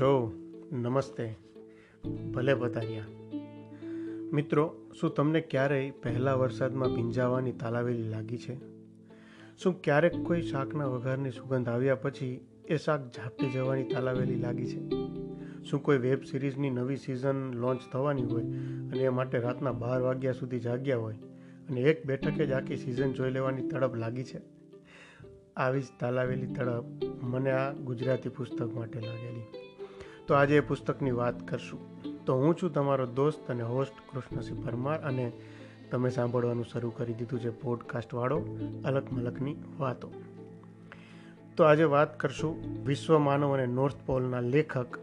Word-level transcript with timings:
છો? 0.00 0.32
નમસ્તે. 0.72 1.34
ભલે 2.34 2.54
પધાર્યા 2.54 3.04
મિત્રો, 4.32 4.74
શું 5.00 5.14
તમને 5.14 5.40
ક્યારેય 5.40 5.90
પહેલા 5.90 6.34
વરસાદમાં 6.34 6.94
ભીંજાવાની 6.94 7.52
તાલાવેલી 7.52 8.02
લાગી 8.02 8.38
છે? 8.38 8.58
શું 9.58 9.82
ક્યારેક 9.82 10.22
કોઈ 10.22 10.42
શાકના 10.42 10.86
વઘારની 10.86 11.30
સુગંધ 11.30 11.68
આવ્યા 11.68 11.94
પછી 11.94 12.46
એ 12.68 12.76
શાક 12.76 13.10
ઝાપટી 13.16 13.50
જવાની 13.50 13.84
તાલાવેલી 13.84 14.36
લાગી 14.36 14.66
છે? 14.66 14.88
શું 15.64 15.82
કોઈ 15.82 15.98
વેબ 15.98 16.22
સિરીઝની 16.22 16.70
નવી 16.70 16.96
સિઝન 16.96 17.54
લોન્ચ 17.54 17.80
થવાની 17.92 18.22
હોય 18.22 18.42
અને 18.92 18.98
એ 18.98 19.08
માટે 19.08 19.38
રાતના 19.38 19.72
બાર 19.72 20.00
વાગ્યા 20.00 20.32
સુધી 20.32 20.60
જાગ્યા 20.60 20.98
હોય 20.98 21.14
અને 21.70 21.80
એક 21.80 22.06
બેઠકે 22.06 22.46
જ 22.46 22.52
આખી 22.52 22.76
સિઝન 22.76 23.12
જોઈ 23.12 23.30
લેવાની 23.30 23.68
તડપ 23.68 23.94
લાગી 23.94 24.24
છે? 24.24 24.40
આવી 25.56 25.82
જ 25.82 25.84
તાલાવેલી 26.00 26.46
તડપ 26.46 26.84
મને 27.22 27.50
આ 27.50 27.72
ગુજરાતી 27.72 28.28
પુસ્તક 28.28 28.74
માટે 28.74 29.00
લાગેલી. 29.00 29.63
તો 30.26 30.34
આજે 30.34 30.56
એ 30.56 30.60
પુસ્તકની 30.60 31.10
વાત 31.10 31.48
કરશું. 31.48 31.80
તો 32.24 32.34
હું 32.34 32.56
છું 32.56 32.72
તમારો 32.72 33.06
દોસ્ત 33.06 33.50
અને 33.50 33.62
હોસ્ટ 33.62 33.92
કૃષ્ણસિંહ 34.12 34.66
પરમાર 34.66 34.98
અને 34.98 35.32
તમે 35.90 36.10
સાંભળવાનું 36.10 36.64
શરૂ 36.64 36.90
કરી 36.90 37.14
દીધું 37.14 37.40
છે 37.40 37.50
પોડકાસ્ટવાળો 37.50 38.58
અલગ 38.84 39.12
મલકની 39.12 39.56
વાતો. 39.78 40.12
તો 41.56 41.64
આજે 41.64 41.84
વાત 41.84 42.20
કરશું 42.20 42.84
વિશ્વ 42.86 43.18
માનવ 43.18 43.54
અને 43.54 43.66
નોર્થ 43.66 43.94
પોલના 44.06 44.40
લેખક, 44.40 44.98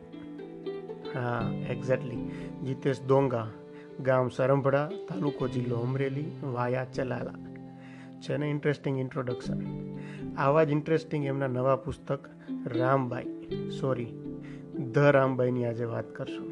હા 1.15 1.51
એક્ઝેક્ટલી 1.69 2.25
જીતેશ 2.65 3.01
દોંગા, 3.01 3.47
ગામ 3.99 4.29
સરંભડા, 4.29 4.87
તાલુકો 4.87 5.47
જિલ્લો 5.47 5.75
અમરેલી, 5.75 6.31
વાયા 6.43 6.85
ચલાલા. 6.85 7.33
છે 8.21 8.37
ને 8.37 8.49
ઇન્ટરેસ્ટિંગ 8.49 8.99
ઇન્ટ્રોડક્શન 8.99 9.61
આવા 10.37 10.63
જ 10.63 10.69
ઇન્ટરેસ્ટિંગ 10.69 11.25
એમના 11.25 11.47
નવા 11.47 11.75
પુસ્તક, 11.75 12.29
રામબાઈ 12.65 13.25
સોરી 13.69 14.20
ધ 14.79 14.97
રામબાઈની 14.97 15.65
આજે 15.65 15.83
વાત 15.83 16.15
કરશું. 16.15 16.51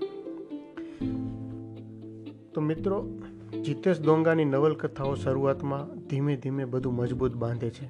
તો 2.54 2.62
મિત્રો, 2.62 3.08
જીતેશ 3.66 4.00
દોંગાની 4.00 4.46
નવલકથાઓ 4.46 5.16
શરૂઆતમાં 5.16 6.08
ધીમે 6.08 6.36
ધીમે 6.36 6.66
બધું 6.66 6.94
મજબૂત 6.94 7.36
બાંધે 7.36 7.70
છે. 7.70 7.86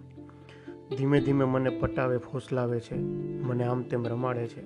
ધીમે 0.97 1.21
ધીમે 1.21 1.45
મને 1.45 1.69
પટાવે, 1.69 2.17
ફોસલાવે 2.17 2.79
છે. 2.79 2.95
મને 3.43 3.63
આમ 3.63 3.81
તેમ 3.81 4.07
રમાડે 4.07 4.47
છે. 4.47 4.61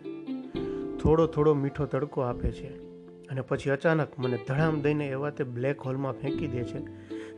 થોડો 0.97 1.27
થોડો 1.27 1.53
મીઠો 1.53 1.85
તડકો 1.85 2.21
આપે 2.21 2.51
છે. 2.51 2.83
અને 3.27 3.41
પછી 3.41 3.69
અચાનક 3.69 4.07
મને 4.19 4.37
ધડામ 4.47 4.81
દઈને 4.81 5.07
એવા 5.07 5.29
તે 5.29 5.43
બ્લેક 5.43 5.81
હોલમાં 5.81 6.11
ફેંકી 6.11 6.47
દે 6.47 6.63
છે, 6.63 6.79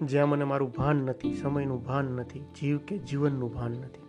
જ્યાં 0.01 0.29
મને 0.29 0.43
મારું 0.43 0.71
ભાન 0.71 0.95
નથી, 0.95 1.33
સમયનું 1.33 1.83
ભાન 1.83 2.05
નથી, 2.05 2.39
જીવ 2.39 2.77
કે 2.77 2.97
જીવનનું 2.97 3.53
ભાન 3.53 3.71
નથી. 3.71 4.01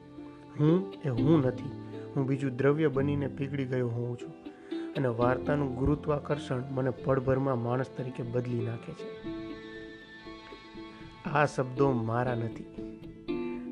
હું 0.61 0.93
એ 1.05 1.09
હું 1.09 1.41
નથી. 1.41 1.86
હું 2.17 2.27
બીજું 2.27 2.57
દ્રવ્ય 2.57 2.89
બનીને 2.89 3.27
પીગળી 3.27 3.65
ગયો 3.65 3.89
હોઉં 3.89 4.17
છું 4.17 4.33
અને 4.97 5.09
વાર્તાનું 5.09 5.77
ગુરુત્વાકર્ષણ 5.77 6.63
મને 6.71 6.91
પળભરમાં 6.91 7.63
માણસ 7.63 7.87
તરીકે 7.97 8.23
બદલી 8.23 8.67
નાખે 8.67 8.93
છે. 8.93 9.37
આ 11.25 11.47
શબ્દો 11.47 11.93
મારા 11.93 12.35
નથી. 12.35 12.65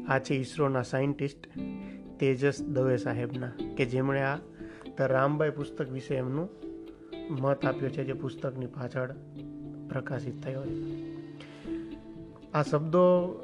આ 0.08 0.18
છે 0.18 0.34
ઈસરોના 0.34 0.82
સાયન્ટિસ્ટ 0.82 1.48
તેજસ 2.18 2.62
દવે 2.62 2.96
સાહેબના, 2.96 3.50
કે 3.76 3.84
જેમણે 3.84 4.22
આ 4.22 4.36
ધ 4.98 5.00
રામબાઈ 5.00 5.50
પુસ્તક 5.50 5.90
વિશે 5.90 6.14
એમનું 6.14 6.48
મત 7.30 7.66
આપ્યો 7.66 7.88
છે 7.88 8.04
જે 8.04 8.12
પુસ્તકની 8.12 8.66
પાછળ 8.66 9.12
પ્રકાશિત 9.88 10.42
થયો 10.42 10.62
છે. 10.66 11.14
આ 12.52 12.62
શબ્દો 12.62 13.34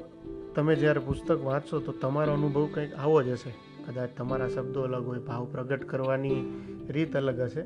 તમે 0.55 0.75
જ્યારે 0.75 0.99
પુસ્તક 0.99 1.43
વાંચશો 1.43 1.79
તો 1.79 1.91
તમારો 1.91 2.33
અનુભવ 2.33 2.69
કંઈક 2.73 2.93
આવો 2.93 3.23
જ 3.23 3.29
હશે. 3.29 3.70
કદાચ 3.87 4.09
તમારા 4.17 4.47
શબ્દો 4.47 4.81
અલગ 4.81 5.07
હોય, 5.07 5.19
ભાવ 5.19 5.45
પ્રગટ 5.45 5.83
કરવાની 5.83 6.63
રીત 6.89 7.15
અલગ 7.15 7.39
હશે. 7.39 7.65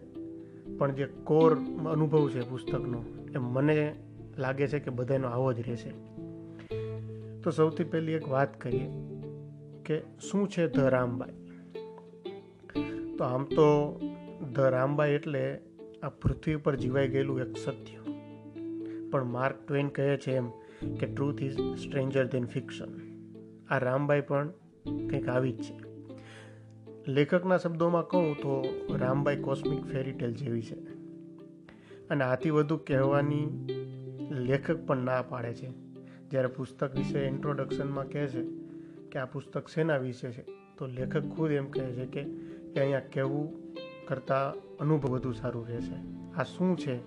પણ 0.77 0.91
જે 0.91 1.05
કોર 1.05 1.55
અનુભવ 1.91 2.29
છે 2.29 2.49
પુસ્તકનો, 2.49 3.05
એ 3.35 3.37
મને 3.37 3.95
લાગે 4.37 4.67
છે 4.67 4.79
કે 4.79 4.91
બધાનો 4.91 5.27
આવો 5.27 5.53
જ 5.53 5.59
રહેશે. 5.59 5.89
તો 7.41 7.51
સૌથી 7.51 7.83
પહેલી 7.83 8.11
એક 8.11 8.27
વાત 8.27 8.61
કરીએ 8.61 8.89
કે 9.85 9.99
શું 9.99 10.49
છે 10.49 10.67
ધ 10.67 10.79
રામબાઈ? 10.79 11.29
તો 13.17 13.23
આમ 13.23 13.43
તો 13.43 13.99
ધ 14.53 14.59
રામબાઈ 14.59 15.11
એટલે 15.11 15.59
આ 16.03 16.09
પૃથ્વી 16.09 16.55
પર 16.55 16.75
જીવાઈ 16.75 17.07
ગયેલું 17.07 17.39
એક 17.41 17.57
સત્ય. 17.57 17.97
પણ 19.11 19.23
માર્ક 19.23 19.55
ટ્વેન 19.67 19.87
કહે 19.87 20.17
છે 20.17 20.31
એમ 20.31 20.49
કે 20.99 21.05
truth 21.05 21.41
is 21.41 21.57
stranger 21.59 22.25
than 22.25 22.45
fiction 22.45 22.87
આ 23.69 23.77
રામબાઈ 23.77 24.21
પણ 24.21 24.49
કંઈક 24.85 25.27
આવી 25.27 25.51
જ 25.51 25.61
છે. 25.61 25.84
લેખકના 27.07 27.57
શબ્દોમાં 27.57 28.07
કહું 28.07 28.35
તો 28.35 28.63
રામબાઈ 28.97 29.38
કોસ્મિક 29.38 29.85
ફેરીટેલ 29.85 30.33
જેવી 30.33 30.61
છે. 30.61 30.75
અને 32.09 32.23
આથી 32.23 32.49
વધુ 32.49 32.77
કહેવાની 32.77 33.67
લેખક 34.31 34.85
પણ 34.85 34.97
ના 34.97 35.21
પાડે 35.21 35.53
છે. 35.53 35.69
જ્યારે 36.29 36.47
પુસ્તક 36.47 36.95
વિશે 36.97 37.19
ઇન્ટ્રોડક્શનમાં 37.19 38.09
કહે 38.09 38.27
છે 38.27 38.43
કે 39.11 39.19
આ 39.19 39.25
પુસ્તક 39.25 39.67
શેના 39.67 39.97
વિશે 39.97 40.31
છે, 40.31 40.41
તો 40.77 40.88
લેખક 40.88 41.21
ખુદ 41.21 41.51
એમ 41.51 41.66
કહે 41.66 41.91
છે 41.91 42.05
કે 42.05 42.79
અહીંયા 42.79 42.99
કહેવું 42.99 43.73
કરતાં 44.07 44.53
અનુભવ 44.77 45.09
વધુ 45.09 45.31
સારું 45.31 45.67
રહેશે 45.67 45.95
આ 46.35 46.43
શું 46.43 46.77
છે? 46.77 46.99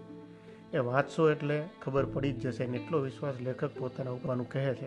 એ 0.73 0.79
વાંચશો 0.79 1.31
એટલે 1.31 1.63
ખબર 1.83 2.05
પડી 2.05 2.33
જ 2.33 2.41
જશે 2.41 2.67
ને 2.67 2.79
એટલો 2.79 2.99
વિશ્વાસ 2.99 3.35
લેખક 3.41 3.71
પોતાના 3.79 4.11
ઉપરનું 4.11 4.49
કહે 4.49 4.75
છે. 4.75 4.87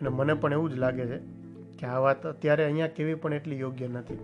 અને 0.00 0.08
મને 0.08 0.34
પણ 0.34 0.52
એવું 0.52 0.70
જ 0.70 0.74
લાગે 0.74 1.06
છે 1.06 1.41
કે 1.78 1.86
આ 1.86 1.98
વાત 1.98 2.26
અત્યારે 2.26 2.64
અહીંયા 2.64 2.86
કેવી 2.86 3.14
પણ 3.14 3.32
એટલી 3.32 3.58
યોગ્ય 3.58 3.88
નથી 3.88 4.18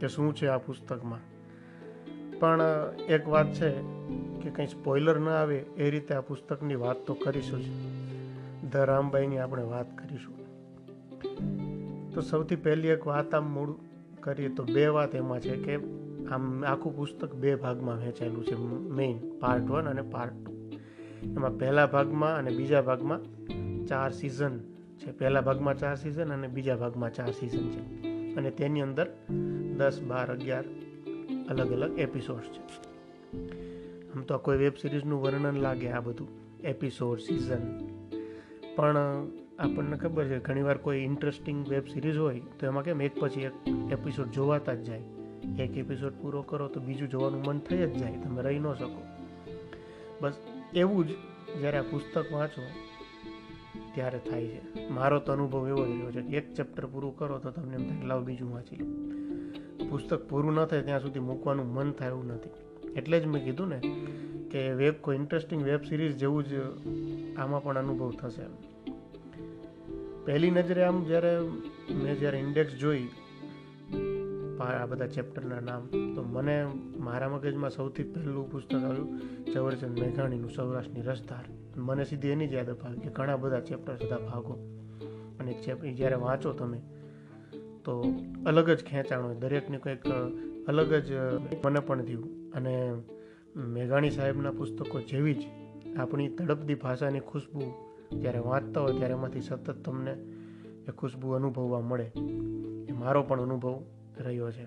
કે 0.00 0.08
શું 0.08 0.36
છે 0.36 0.46
આ 0.46 0.58
પુસ્તકમાં. 0.58 1.18
પણ 2.40 2.60
એક 3.08 3.28
વાત 3.28 3.52
છે 3.52 3.70
કે 4.42 4.50
કંઈ 4.50 4.66
સ્પોઇલર 4.66 5.18
ન 5.18 5.28
આવે 5.28 5.58
એ 5.58 5.90
રીતે 5.90 6.14
આ 6.14 6.20
પુસ્તકની 6.20 6.74
વાત 6.74 6.96
તો 6.96 7.14
કરીશું 7.14 7.60
જ. 7.60 7.64
ધ 8.70 8.76
રામબાઈની 8.76 9.38
આપણે 9.38 9.62
વાત 9.62 9.98
કરીશું. 9.98 10.34
તો 12.12 12.20
સૌથી 12.20 12.56
પહેલી 12.56 12.88
એક 12.88 13.06
વાત 13.06 13.34
આમ 13.34 13.54
મૂળ 13.54 13.74
કરીએ 14.20 14.48
તો 14.48 14.64
બે 14.64 14.86
વાત 14.86 15.14
એમાં 15.14 15.40
છે 15.40 15.56
કે 15.56 15.76
આમ 16.30 16.64
આખું 16.64 16.96
પુસ્તક 16.96 17.34
બે 17.34 17.54
ભાગમાં 17.54 17.96
વહેંચાયેલું 17.96 18.44
છે. 18.44 18.54
મેઇન 18.94 19.38
પાર્ટ 19.40 19.70
વન 19.70 19.88
અને 19.88 20.02
પાર્ટ 20.02 20.32
ટુ. 20.32 20.52
એમાં 21.22 21.58
પહેલા 21.58 21.86
ભાગમાં 21.86 22.36
અને 22.36 22.50
બીજા 22.50 22.82
ભાગમાં 22.82 23.20
ચાર 23.86 24.10
સિઝન 24.10 24.71
છે. 25.06 25.12
પહેલા 25.12 25.40
ભાગમાં 25.40 25.78
ચાર 25.78 25.96
સિઝન 25.96 26.32
અને 26.32 26.48
બીજા 26.48 26.76
ભાગમાં 26.76 27.12
ચાર 27.12 27.30
સિઝન 27.30 27.70
છે. 27.70 28.02
અને 28.34 28.50
તેની 28.50 28.80
અંદર 28.80 29.06
દસ, 29.76 30.02
બાર, 30.02 30.32
અગિયાર 30.32 30.64
અલગ 31.48 31.72
અલગ 31.72 31.98
એપિસોડ 31.98 32.40
છે. 32.40 32.62
આમ 34.12 34.22
તો 34.22 34.38
કોઈ 34.38 34.58
વેબ 34.58 34.72
સિરીઝનું 34.82 35.22
વર્ણન 35.22 35.56
લાગે 35.56 35.88
આ 35.88 36.00
બધું. 36.00 36.28
એપિસોડ 36.60 37.18
સિઝન 37.18 37.78
પણ 38.76 38.96
આપણને 39.58 39.96
ખબર 39.96 40.24
છે 40.24 40.38
ઘણીવાર 40.38 40.76
કોઈ 40.76 40.98
ઇન્ટરેસ્ટિંગ 40.98 41.68
વેબ 41.68 41.86
સિરીઝ 41.86 42.16
હોય, 42.16 42.40
તો 42.58 42.66
એમાં 42.66 42.84
કેમ 42.84 43.02
એક 43.02 43.20
પછી 43.20 43.40
એક 43.40 43.52
એપિસોડ 43.92 44.26
જોવાતા 44.26 44.74
જ 44.74 44.82
જાય. 44.82 45.00
એક 45.58 45.76
એપિસોડ 45.76 46.12
પૂરો 46.20 46.42
કરો 46.42 46.68
તો 46.68 46.80
બીજું 46.80 47.08
જોવાનું 47.08 47.42
મન 47.46 47.58
થઈ 47.58 47.76
જ 47.76 47.92
જાય. 47.92 48.12
તમે 48.12 48.42
રહી 48.42 48.58
ન 48.58 48.72
શકો. 48.72 49.02
બસ 50.20 50.32
એવું 50.74 51.08
જ, 51.08 51.10
જ્યારે 51.60 51.78
આ 51.78 51.82
પુસ્તક 51.82 52.32
વાંચો 52.32 52.62
ત્યારે 53.94 54.18
થાય 54.30 54.46
છે. 54.46 54.88
મારો 54.88 55.20
તો 55.20 55.32
અનુભવ 55.32 55.68
એવો 55.68 55.84
જ 55.86 55.90
રહ્યો 55.90 56.10
છે 56.10 56.22
કે 56.22 56.36
એક 56.36 56.54
ચેપ્ટર 56.54 56.86
પૂરું 56.86 57.16
કરો 57.16 57.38
તો 57.38 57.50
તમને 57.50 57.74
એમ 57.74 57.88
થાય 57.88 58.06
લાવ 58.06 58.24
બીજું 58.24 58.52
વાંચી 58.54 58.76
લો. 58.76 58.86
પુસ્તક 59.86 60.28
પૂરું 60.28 60.54
ન 60.54 60.64
થાય 60.64 60.82
ત્યાં 60.82 61.00
સુધી 61.00 61.20
મૂકવાનું 61.20 61.72
મન 61.74 61.92
થાય 61.92 62.08
એવું 62.08 62.26
નથી. 62.26 62.50
એટલે 62.92 63.20
જ 63.20 63.26
મેં 63.26 63.44
કીધું 63.44 63.68
ને 63.68 63.80
કે 64.50 64.72
વેબ 64.72 64.94
કોઈ 65.00 65.16
ઇન્ટરેસ્ટિંગ 65.16 65.62
વેબ 65.62 65.82
સિરીઝ 65.82 66.16
જેવું 66.16 66.44
જ 66.44 66.60
આમાં 67.36 67.62
પણ 67.62 67.78
અનુભવ 67.78 68.12
થશે. 68.12 68.46
પહેલી 70.24 70.50
નજરે 70.50 70.82
આમ 70.84 71.04
જ્યારે 71.04 71.40
મેં 72.02 72.18
જ્યારે 72.18 72.38
ઇન્ડેક્સ 72.38 72.74
જોઈ 72.74 73.08
આ 74.60 74.86
બધા 74.86 75.06
ચેપ્ટરના 75.06 75.60
નામ, 75.60 76.14
તો 76.14 76.22
મને 76.22 76.66
મારા 76.98 77.28
મગજમાં 77.28 77.70
સૌથી 77.70 78.02
પહેલું 78.02 78.50
પુસ્તક 78.52 78.74
આવ્યું 78.74 79.08
ઝવેરચંદ 79.52 79.98
મેઘાણીનું 80.00 80.50
સૌરાષ્ટ્રની 80.50 81.02
રસધાર. 81.02 81.44
મને 81.76 82.04
સીધી 82.04 82.28
એની 82.28 82.48
જ 82.48 82.52
યાદ 82.52 82.70
અપાવી 82.70 82.98
કે 82.98 83.10
ઘણા 83.10 83.36
બધા 83.36 83.60
ચેપ્ટર 83.60 83.92
બધા 83.94 84.18
ભાગો. 84.18 84.52
અને 85.40 85.52
જ્યારે 85.92 86.14
વાંચો 86.14 86.52
તમે, 86.52 86.82
તો 87.84 88.14
અલગ 88.46 88.70
જ 88.70 88.84
ખેંચાણ 88.84 89.22
હોય. 89.22 89.34
દરેકની 89.34 89.76
કંઈક 89.76 90.04
અલગ 90.68 90.94
જ 90.94 91.12
મને 91.64 91.80
પણ 91.80 92.02
થયું. 92.02 92.52
અને 92.52 92.94
મેઘાણી 93.56 94.10
સાહેબના 94.10 94.50
પુસ્તકો 94.50 95.00
જેવી 95.00 95.34
જ 95.34 95.42
આપણી 95.96 96.28
તડપદી 96.28 96.74
ભાષાની 96.74 97.20
ખુશ્બુ 97.20 97.62
જ્યારે 98.20 98.38
વાંચતા 98.38 98.80
હોય 98.80 98.92
ત્યારે 98.92 99.12
એમાંથી 99.12 99.40
સતત 99.40 99.70
તમને 99.70 100.12
એ 100.88 100.92
ખુશ્બુ 100.98 101.30
અનુભવવા 101.30 101.80
મળે. 101.80 102.12
એ 102.88 102.92
મારો 102.92 103.22
પણ 103.22 103.42
અનુભવ 103.42 103.84
રહ્યો 104.20 104.50
છે. 104.50 104.66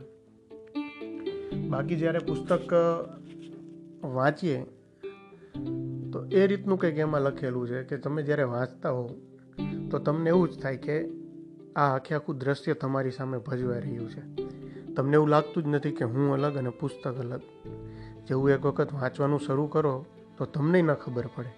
બાકી 1.68 1.96
જ્યારે 1.96 2.20
પુસ્તક 2.20 2.74
વાંચીએ 4.04 4.66
તો 6.16 6.26
એ 6.26 6.48
રીતનું 6.48 6.80
કંઈક 6.80 6.98
એમાં 6.98 7.22
લખેલું 7.22 7.68
છે 7.68 7.84
કે 7.84 7.98
તમે 7.98 8.24
જ્યારે 8.24 8.44
વાંચતા 8.44 8.90
હો 8.90 9.16
તો 9.92 10.00
તમને 10.00 10.30
એવું 10.30 10.50
જ 10.50 10.60
થાય 10.60 10.78
કે 10.78 11.06
આ 11.76 11.96
આખે 11.96 12.16
આખું 12.16 12.38
દ્રશ્ય 12.38 12.74
તમારી 12.74 13.12
સામે 13.12 13.38
ભજવાઈ 13.38 13.82
રહ્યું 13.82 14.10
છે. 14.10 14.22
તમને 14.94 15.14
એવું 15.14 15.28
લાગતું 15.28 15.64
જ 15.64 15.68
નથી 15.68 15.92
કે 15.92 16.06
હું 16.06 16.34
અલગ 16.34 16.58
અને 16.58 16.70
પુસ્તક 16.70 17.18
અલગ. 17.18 17.42
જેવું 18.28 18.50
એક 18.50 18.66
વખત 18.66 18.94
વાંચવાનું 18.94 19.40
શરૂ 19.40 19.68
કરો, 19.68 20.06
તો 20.38 20.46
તમને 20.46 20.82
ન 20.82 20.94
ખબર 20.94 21.28
પડે 21.36 21.54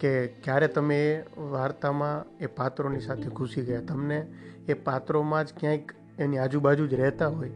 કે 0.00 0.26
ક્યારે 0.26 0.68
તમે 0.68 1.14
એ 1.14 1.24
વાર્તામાં 1.36 2.38
એ 2.38 2.46
પાત્રોની 2.46 3.00
સાથે 3.00 3.28
ઘૂસી 3.28 3.62
ગયા. 3.62 3.80
તમને 3.80 4.26
એ 4.68 4.74
પાત્રોમાં 4.74 5.44
જ 5.44 5.48
ક્યાંક 5.60 5.92
એની 6.18 6.38
આજુબાજુ 6.38 6.86
જ 6.86 6.94
રહેતા 6.94 7.28
હોય. 7.28 7.52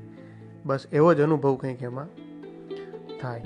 બસ 0.64 0.86
એવો 0.92 1.14
જ 1.14 1.20
અનુભવ 1.20 1.56
કંઈક 1.56 1.82
એમાં 1.82 2.06
થાય. 3.20 3.42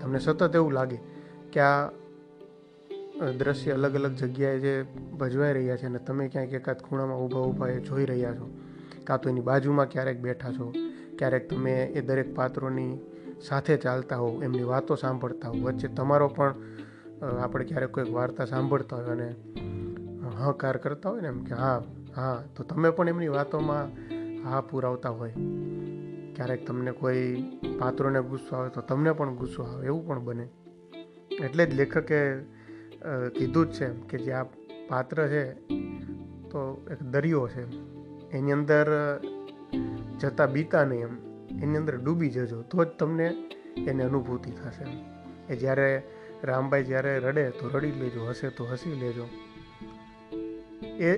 તમને 0.00 0.18
સતત 0.18 0.54
એવું 0.54 0.72
લાગે 0.72 1.15
કે 1.56 1.62
આ 1.62 3.32
દ્રશ્ય 3.38 3.72
અલગ 3.72 3.94
અલગ 3.94 4.14
જગ્યાએ 4.14 4.58
જે 4.58 4.72
ભજવાઈ 5.18 5.52
રહ્યા 5.52 5.76
છે 5.76 5.86
અને 5.86 5.98
તમે 5.98 6.28
ક્યાંક 6.28 6.52
એકાદ 6.52 6.82
ખૂણામાં 6.82 7.20
ઊભા 7.20 7.44
ઊભા 7.48 7.68
એ 7.68 7.78
જોઈ 7.80 8.06
રહ્યા 8.06 8.34
છો, 8.34 8.48
કાં 9.04 9.20
તો 9.20 9.30
એની 9.30 9.40
બાજુમાં 9.40 9.88
ક્યારેક 9.88 10.18
બેઠા 10.20 10.52
છો, 10.52 10.66
ક્યારેક 11.18 11.48
તમે 11.50 11.74
એ 11.94 12.00
દરેક 12.00 12.34
પાત્રોની 12.34 12.92
સાથે 13.48 13.76
ચાલતા 13.76 14.16
હોવ, 14.16 14.42
એમની 14.42 14.62
વાતો 14.62 14.94
સાંભળતા 14.94 15.48
હોવ, 15.48 15.56
વચ્ચે 15.56 15.88
તમારો 15.88 16.28
પણ 16.28 16.52
આપણે 17.42 17.64
ક્યારેક 17.64 17.90
કોઈક 17.90 18.12
વાર્તા 18.12 18.44
સાંભળતા 18.44 18.96
હોય 18.96 19.06
અને 19.06 19.28
હકાર 20.40 20.76
કરતા 20.76 21.10
હોય 21.10 21.20
ને 21.20 21.28
એમ 21.28 21.40
કે 21.44 21.54
હા 21.54 21.80
હા, 22.16 22.36
તો 22.56 22.64
તમે 22.64 22.90
પણ 22.90 23.08
એમની 23.08 23.28
વાતોમાં 23.28 23.86
હા 24.44 24.60
પુરાવતા 24.60 25.10
હોય. 25.10 25.32
ક્યારેક 26.36 26.66
તમને 26.66 26.92
કોઈ 26.92 27.24
પાત્રોને 27.78 28.20
ગુસ્સો 28.22 28.56
આવે 28.56 28.70
તો 28.70 28.80
તમને 28.80 29.12
પણ 29.12 29.34
ગુસ્સો 29.34 29.62
આવે, 29.62 29.86
એવું 29.86 30.06
પણ 30.06 30.24
બને. 30.24 30.48
એટલે 31.44 31.66
જ 31.66 31.74
લેખકે 31.74 32.20
કીધું 33.36 33.66
જ 33.70 33.78
છે 33.78 33.86
કે 34.08 34.16
જે 34.24 34.32
આ 34.32 34.44
પાત્ર 34.88 35.18
છે, 35.28 35.44
તો 36.50 36.60
એક 36.92 37.00
દરિયો 37.12 37.46
છે. 37.54 37.64
એની 38.32 38.52
અંદર 38.52 38.88
જતા 40.20 40.46
બીતા 40.46 40.84
નહીં 40.84 41.06
એમ, 41.06 41.14
એની 41.62 41.78
અંદર 41.80 41.96
ડૂબી 41.98 42.30
જજો, 42.30 42.62
તો 42.70 42.84
જ 42.84 42.88
તમને 42.98 43.26
એની 43.86 44.02
અનુભૂતિ 44.02 44.50
થશે 44.50 44.86
એ 45.48 45.56
જ્યારે 45.56 45.90
રામભાઈ 46.44 46.84
જ્યારે 46.84 47.12
રડે, 47.18 47.44
તો 47.58 47.64
રડી 47.68 47.96
લેજો, 48.00 48.20
હસે 48.30 48.50
તો 48.50 48.64
હસી 48.64 48.96
લેજો. 49.02 49.26
એ, 51.00 51.10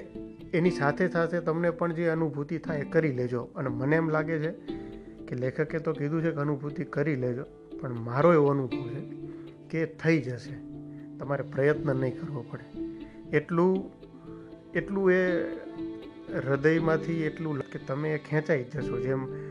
એની 0.53 0.71
સાથે 0.71 1.05
સાથે 1.09 1.41
તમને 1.41 1.71
પણ 1.71 1.93
જે 1.93 2.11
અનુભૂતિ 2.11 2.59
થાય 2.59 2.81
એ 2.81 2.91
કરી 2.91 3.13
લેજો. 3.13 3.43
અને 3.57 3.69
મને 3.69 3.97
એમ 3.97 4.09
લાગે 4.09 4.37
છે 4.39 4.53
કે 5.27 5.35
લેખકે 5.35 5.79
તો 5.79 5.93
કીધું 5.93 6.23
છે 6.23 6.31
કે 6.31 6.41
અનુભૂતિ 6.41 6.85
કરી 6.85 7.17
લેજો, 7.17 7.45
પણ 7.81 7.99
મારો 8.09 8.33
એવો 8.33 8.49
અનુભવ 8.49 8.87
છે 8.93 9.03
કે 9.71 9.87
થઈ 9.87 10.21
જશે. 10.21 10.55
તમારે 11.19 11.43
પ્રયત્ન 11.43 11.97
નહીં 11.97 12.21
કરવો 12.21 12.45
પડે. 12.51 12.79
એટલું 13.37 13.91
એટલું 14.73 15.13
એ 15.13 15.43
હૃદયમાંથી 16.35 17.23
એટલું 17.23 17.59
કે 17.59 17.79
તમે 17.87 18.19
ખેંચાઈ 18.19 18.65
જશો. 18.65 19.01
જેમ 19.01 19.49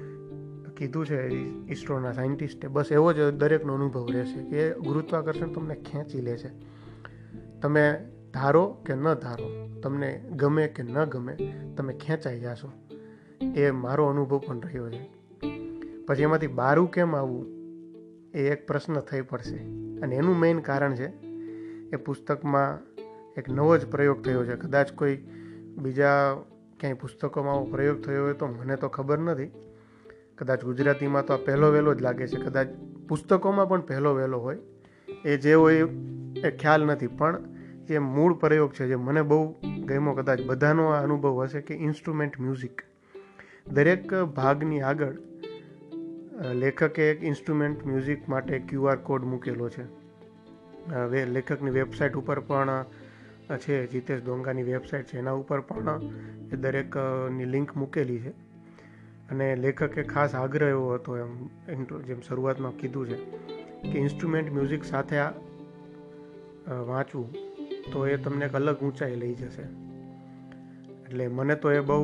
કીધું 0.76 1.06
છે 1.06 1.28
ઇસરોના 1.72 2.12
સાયન્ટિસ્ટે, 2.12 2.68
બસ 2.68 2.92
એવો 2.92 3.14
જ 3.14 3.22
દરેકનો 3.22 3.74
અનુભવ 3.74 4.10
રહેશે 4.12 4.44
કે 4.44 4.74
ગુરુત્વાકર્ષણ 4.74 5.54
તમને 5.54 5.76
ખેંચી 5.76 6.22
લે 6.22 6.38
છે. 6.38 6.50
તમે 7.62 8.12
ધારો 8.34 8.78
કે 8.86 8.96
ન 8.96 9.14
ધારો, 9.14 9.80
તમને 9.84 10.26
ગમે 10.36 10.68
કે 10.68 10.84
ન 10.84 11.04
ગમે, 11.04 11.38
તમે 11.78 11.94
ખેંચાઈ 11.94 12.40
જશો. 12.40 12.72
એ 13.56 13.72
મારો 13.72 14.06
અનુભવ 14.06 14.38
પણ 14.38 14.62
રહ્યો 14.62 14.90
છે. 14.90 15.10
પછી 16.06 16.24
એમાંથી 16.24 16.48
બારું 16.48 16.92
કેમ 16.92 17.16
આવવું 17.16 17.46
એ 18.34 18.40
એક 18.40 18.68
પ્રશ્ન 18.68 19.00
થઈ 19.00 19.22
પડશે. 19.22 19.87
અને 20.02 20.16
એનું 20.16 20.40
મેઇન 20.40 20.60
કારણ 20.60 20.96
છે 20.96 21.08
એ 21.94 21.96
પુસ્તકમાં 21.96 22.80
એક 23.38 23.50
નવો 23.50 23.78
જ 23.78 23.86
પ્રયોગ 23.86 24.22
થયો 24.22 24.46
છે. 24.46 24.56
કદાચ 24.56 24.92
કોઈ 24.92 25.16
બીજા 25.78 26.38
ક્યાંય 26.80 26.94
પુસ્તકોમાં 26.94 27.54
આવો 27.54 27.66
પ્રયોગ 27.66 28.02
થયો 28.02 28.24
હોય 28.24 28.34
તો 28.34 28.48
મને 28.48 28.76
તો 28.76 28.88
ખબર 28.88 29.20
નથી. 29.20 29.52
કદાચ 30.38 30.64
ગુજરાતીમાં 30.64 31.26
તો 31.26 31.34
આ 31.34 31.38
પહેલો 31.38 31.72
વહેલો 31.72 31.94
જ 31.94 32.02
લાગે 32.02 32.28
છે. 32.28 32.38
કદાચ 32.38 32.68
પુસ્તકોમાં 33.10 33.70
પણ 33.70 33.82
પહેલો 33.82 34.16
વહેલો 34.16 34.38
હોય. 34.40 34.58
એ 35.26 35.38
જે 35.38 35.54
હોય 35.54 35.82
એ 36.44 36.52
ખ્યાલ 36.52 36.86
નથી. 36.86 37.08
પણ 37.08 37.44
જે 37.88 37.98
મૂળ 37.98 38.34
પ્રયોગ 38.34 38.74
છે 38.74 38.88
જે 38.88 38.96
મને 38.96 39.22
બહુ 39.22 39.56
ગમ્યો. 39.86 40.14
કદાચ 40.14 40.42
બધાનો 40.42 40.86
આ 40.86 41.04
અનુભવ 41.04 41.44
હશે 41.44 41.62
કે 41.62 41.74
ઇન્સ્ટ્રુમેન્ટ 41.76 42.40
મ્યુઝિક 42.40 42.82
દરેક 43.68 44.14
ભાગની 44.14 44.82
આગળ 44.82 45.14
લેખકે 46.38 47.10
એક 47.12 47.24
ઇન્સ્ટ્રુમેન્ટ 47.24 47.86
મ્યુઝિક 47.86 48.30
માટે 48.30 48.60
ક્યુઆર 48.60 48.98
કોડ 48.98 49.24
મૂકેલો 49.24 49.70
છે. 49.70 49.86
હવે 50.92 51.26
લેખકની 51.26 51.72
વેબસાઇટ 51.72 52.16
ઉપર 52.16 52.40
પણ 52.40 52.86
છે, 53.58 53.88
જીતેશ 53.88 54.22
ડોંગાની 54.24 54.64
વેબસાઇટ 54.64 55.06
છે. 55.06 55.18
એના 55.18 55.32
ઉપર 55.32 55.60
પણ, 55.60 56.02
એ 56.54 56.56
દરેકની 56.56 57.46
લિંક 57.46 57.76
મૂકેલી 57.78 58.20
છે. 58.20 58.34
અને 59.30 59.56
લેખકે 59.56 60.04
ખાસ 60.04 60.36
આગ્રહ 60.36 60.68
એવો 60.68 60.94
હતો 60.94 61.18
એમ 61.18 61.86
જેમ 62.06 62.22
શરૂઆતમાં 62.22 62.78
કીધું 62.78 63.08
છે, 63.08 63.18
કે 63.92 63.98
ઇન્સ્ટ્રુમેન્ટ 64.00 64.52
મ્યુઝિક 64.52 64.84
સાથે 64.84 65.18
આ 65.18 65.34
વાંચવું 66.84 67.34
તો 67.92 68.08
એ 68.08 68.18
તમને 68.18 68.46
એક 68.46 68.56
અલગ 68.56 68.78
ઊંચાઈ 68.84 69.16
લઈ 69.16 69.34
જશે. 69.34 69.66
એટલે 71.04 71.28
મને 71.28 71.56
તો 71.56 71.72
એ 71.72 71.80
બહુ 71.80 72.00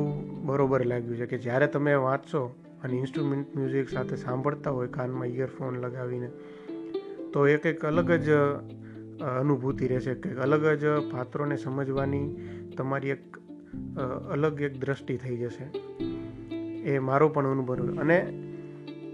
બરોબર 0.46 0.84
લાગ્યું 0.84 1.16
છે 1.16 1.26
કે 1.26 1.38
જ્યારે 1.38 1.66
તમે 1.66 1.94
વાંચશો 1.94 2.42
અને 2.84 2.94
ઇન્સ્ટ્રુમેન્ટ 2.96 3.56
મ્યુઝિક 3.56 3.88
સાથે 3.88 4.16
સાંભળતા 4.16 4.70
હોય 4.70 4.88
કાનમાં 4.88 5.26
ઇયરફોન 5.26 5.76
લગાવીને, 5.76 6.28
તો 7.32 7.46
એક 7.46 7.66
એક 7.66 7.84
અલગ 7.84 8.10
જ 8.12 8.30
અનુભૂતિ 9.40 9.86
રહેશે. 9.86 10.14
કે 10.14 10.30
અલગ 10.30 10.64
જ 10.66 10.84
પાત્રોને 11.12 11.56
સમજવાની 11.56 12.26
તમારી 12.76 13.08
એક 13.08 13.38
અલગ 14.32 14.60
એક 14.60 14.80
દ્રષ્ટિ 14.80 15.16
થઈ 15.16 15.36
જશે. 15.36 15.66
એ 16.84 16.98
મારો 16.98 17.28
પણ 17.28 17.50
અનુભવ 17.50 18.00
અને 18.00 18.18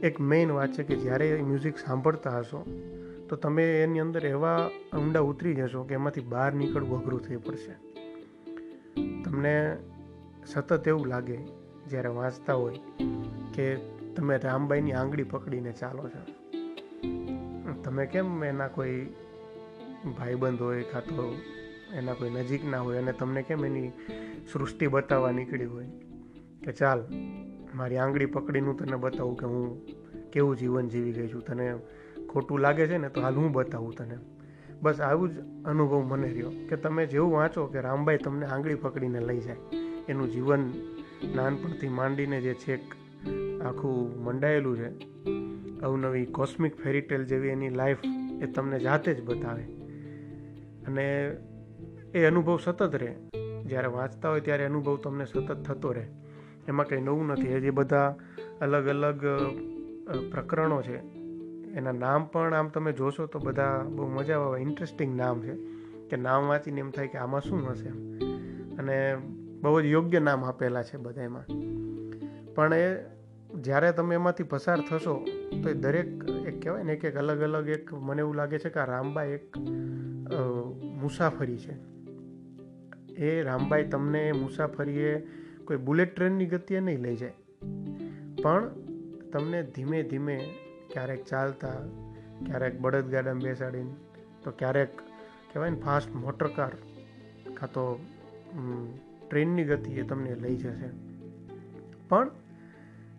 એક 0.02 0.20
મેઇન 0.20 0.50
વાત 0.50 0.72
છે 0.72 0.82
કે 0.82 0.96
જ્યારે 0.96 1.43
મ્યુઝિક 1.43 1.78
સાંભળતા 1.78 2.38
હશો, 2.38 2.64
તો 3.28 3.37
તમે 3.37 3.64
એની 3.82 4.00
અંદર 4.00 4.26
એવા 4.26 4.70
ઊંડા 4.99 5.20
ઉતરી 5.20 5.55
જશો 5.55 5.82
કે 5.82 5.94
એમાંથી 5.94 6.20
બહાર 6.20 6.52
નીકળવું 6.52 7.02
અઘરું 7.02 7.20
થઈ 7.20 7.37
પડશે. 7.37 7.75
તમને 9.22 9.55
સતત 10.46 10.88
એવું 10.88 11.06
લાગે 11.06 11.38
જ્યારે 11.91 12.09
વાંચતા 12.09 12.55
હોય 12.55 12.79
કે 13.55 13.77
તમે 14.17 14.39
રામબાઈની 14.39 14.93
આંગળી 14.93 15.23
પકડીને 15.23 15.73
ચાલો 15.73 16.09
છો. 16.09 16.51
તમે 17.83 18.07
કેમ 18.07 18.45
એના 18.45 18.69
કોઈ 18.69 19.07
ભાઈબંધ 20.19 20.63
હોય 20.63 20.83
કાં 20.83 21.03
તો 21.03 21.37
એના 21.95 22.13
કોઈ 22.13 22.31
નજીકના 22.31 22.81
હોય 22.81 22.99
અને 22.99 23.13
તમને 23.13 23.43
કેમ 23.43 23.67
એની 23.67 23.89
સૃષ્ટિ 24.53 24.87
બતાવવા 24.87 25.31
નીકળી 25.31 25.65
હોય? 25.65 25.87
કે 26.65 26.73
ચાલ, 26.73 27.05
મારી 27.75 27.97
આંગળી 27.97 28.27
પકડીનું 28.27 28.77
તને 28.77 28.97
બતાવું 28.97 29.39
કે 29.39 29.47
હું 29.47 29.87
કેવું 30.31 30.56
જીવન 30.56 30.89
જીવી 30.89 31.13
ગઈ 31.13 31.29
છું. 31.29 31.41
તને 31.41 31.75
ખોટું 32.29 32.59
લાગે 32.59 32.87
છે 32.87 32.97
ને 32.97 33.09
તો 33.09 33.20
હાલ 33.20 33.35
હું 33.35 33.53
બતાવું 33.53 33.94
તને. 33.94 34.19
બસ 34.82 35.01
આવું 35.01 35.29
જ 35.29 35.39
અનુભવ 35.65 36.01
મને 36.01 36.29
રહ્યો 36.29 36.51
કે 36.51 36.77
તમે 36.77 37.06
જેવું 37.06 37.32
વાંચો 37.32 37.67
કે 37.67 37.81
રામભાઈ 37.81 38.17
તમને 38.17 38.47
આંગળી 38.47 38.75
પકડીને 38.75 39.20
લઈ 39.20 39.41
જાય. 39.41 39.56
એનું 40.09 40.31
જીવન 40.31 40.73
નાનપણથી 41.34 41.89
માંડીને 41.89 42.41
જે 42.41 42.55
છેક 42.55 42.81
આખું 43.67 44.24
મંડાયેલું 44.24 44.77
છે, 44.77 44.89
અવનવી 45.81 46.27
કોસ્મિક 46.27 46.82
ફેરીટેલ 46.82 47.24
જેવી 47.24 47.48
એની 47.48 47.69
લાઈફ 47.69 47.96
એ 48.41 48.46
તમને 48.46 48.79
જાતે 48.79 49.15
જ 49.15 49.24
બતાવે. 49.24 49.62
અને 50.86 51.36
એ 52.15 52.24
અનુભવ 52.24 52.58
સતત 52.65 52.94
રહે. 52.94 53.17
જ્યારે 53.65 53.86
વાંચતા 53.86 54.31
હોય 54.31 54.41
ત્યારે 54.41 54.65
અનુભવ 54.65 54.96
તમને 54.96 55.24
સતત 55.24 55.62
થતો 55.62 55.93
રહે. 55.93 56.06
એમાં 56.69 56.86
કંઈ 56.86 57.00
નવું 57.00 57.27
નથી. 57.27 57.46
એ 57.46 57.60
જે 57.60 57.70
બધા 57.70 58.17
અલગ 58.60 58.86
અલગ 58.86 59.20
પ્રકરણો 60.32 60.82
છે. 60.82 60.96
એના 61.72 61.93
નામ 61.93 62.24
પણ 62.24 62.55
આમ 62.55 62.69
તમે 62.69 62.93
જોશો 62.93 63.27
તો 63.27 63.39
બધા 63.39 63.86
બહુ 63.89 64.08
મજા 64.08 64.41
આવે. 64.41 64.60
ઇન્ટરેસ્ટિંગ 64.60 65.17
નામ 65.17 65.43
છે. 65.43 65.55
કે 66.08 66.17
નામ 66.17 66.43
વાંચીને 66.43 66.81
એમ 66.81 66.91
થાય 66.91 67.06
કે 67.06 67.19
આમાં 67.19 67.41
શું 67.41 67.70
હશે 67.70 67.89
અને 68.77 69.17
બહુ 69.60 69.81
જ 69.81 69.86
યોગ્ય 69.86 70.20
નામ 70.20 70.44
આપેલા 70.44 70.82
છે 70.82 70.96
બધા 70.96 71.22
એમાં 71.22 71.46
પણ 72.55 72.74
એ 72.74 72.86
જ્યારે 73.60 73.93
તમે 73.93 74.14
એમાંથી 74.14 74.48
પસાર 74.52 74.79
થશો, 74.81 75.14
તો 75.62 75.67
એ 75.69 75.74
દરેક 75.74 76.08
એક 76.46 76.56
કહેવાય 76.62 76.82
ને 76.82 76.93
એક 76.93 77.05
એક 77.05 77.17
અલગ 77.17 77.40
અલગ 77.40 77.69
એક 77.69 77.94
મને 77.94 78.20
એવું 78.20 78.34
લાગે 78.34 78.58
છે 78.58 78.70
કે 78.70 78.81
આ 78.81 78.84
રામબાઈ 78.84 79.31
એક 79.31 79.58
મુસાફરી 81.02 81.58
છે. 81.58 81.74
એ 83.19 83.43
રામબાઈ 83.43 83.88
તમને 83.88 84.22
મુસાફરીએ 84.32 85.12
કોઈ 85.64 85.81
બુલેટ 85.86 86.14
ટ્રેનની 86.17 86.46
ગતિએ 86.46 86.81
નહીં 86.81 87.02
લઈ 87.02 87.17
જાય. 87.17 87.36
પણ 88.43 88.62
તમને 89.32 89.58
ધીમે 89.74 89.98
ધીમે 90.02 90.36
ક્યારેક 90.93 91.24
ચાલતા, 91.24 91.76
ક્યારેક 92.46 92.81
બળદગાડામાં 92.81 93.43
બેસાડીને, 93.43 93.94
તો 94.44 94.50
ક્યારેક 94.50 94.96
કહેવાય 95.52 95.70
ને 95.70 95.81
ફાસ્ટ 95.81 96.10
મોટર 96.14 96.48
કાર 96.48 96.74
કાં 97.55 97.72
તો 97.72 97.84
ટ્રેનની 99.31 99.65
ગતિ 99.65 99.93
એ 99.93 100.03
તમને 100.03 100.34
લઈ 100.34 100.56
જશે. 100.56 100.91
પણ 102.08 102.31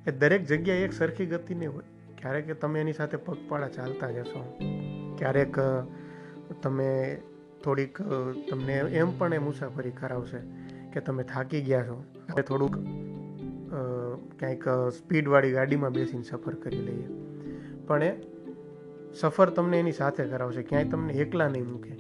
એ 0.08 0.12
દરેક 0.12 0.46
જગ્યાએ 0.46 0.84
એક 0.84 0.94
સરખી 0.94 1.26
ગતિ 1.26 1.56
નહીં 1.56 1.74
હોય. 1.74 1.84
ક્યારેક 2.18 2.54
તમે 2.62 2.82
એની 2.82 2.94
સાથે 2.94 3.18
પગપાળા 3.18 3.70
ચાલતા 3.70 4.10
જશો. 4.12 4.42
ક્યારેક 5.18 5.60
તમે 6.64 6.90
થોડીક 7.64 8.02
તમને 8.50 8.74
એમ 8.74 9.18
પણ 9.18 9.34
એ 9.34 9.38
મુસાફરી 9.38 9.92
કરાવશે 9.92 10.40
કે 10.94 11.00
તમે 11.00 11.24
થાકી 11.24 11.62
ગયા 11.62 11.84
છો. 11.84 11.98
હવે 12.32 12.42
થોડુંક 12.42 12.76
ક્યાંક 14.40 14.68
સ્પીડવાળી 14.98 15.52
ગાડીમાં 15.52 15.92
બેસીને 15.92 16.24
સફર 16.24 16.56
કરી 16.56 16.82
લઈએ. 16.82 17.08
પણ 17.88 18.04
એ 18.04 18.12
સફર 19.14 19.50
તમને 19.50 19.80
એની 19.80 19.92
સાથે 19.92 20.24
કરાવશે. 20.26 20.64
ક્યાંય 20.64 20.90
તમને 20.90 21.14
એકલા 21.14 21.48
નહીં 21.48 21.68
મૂકે. 21.70 21.96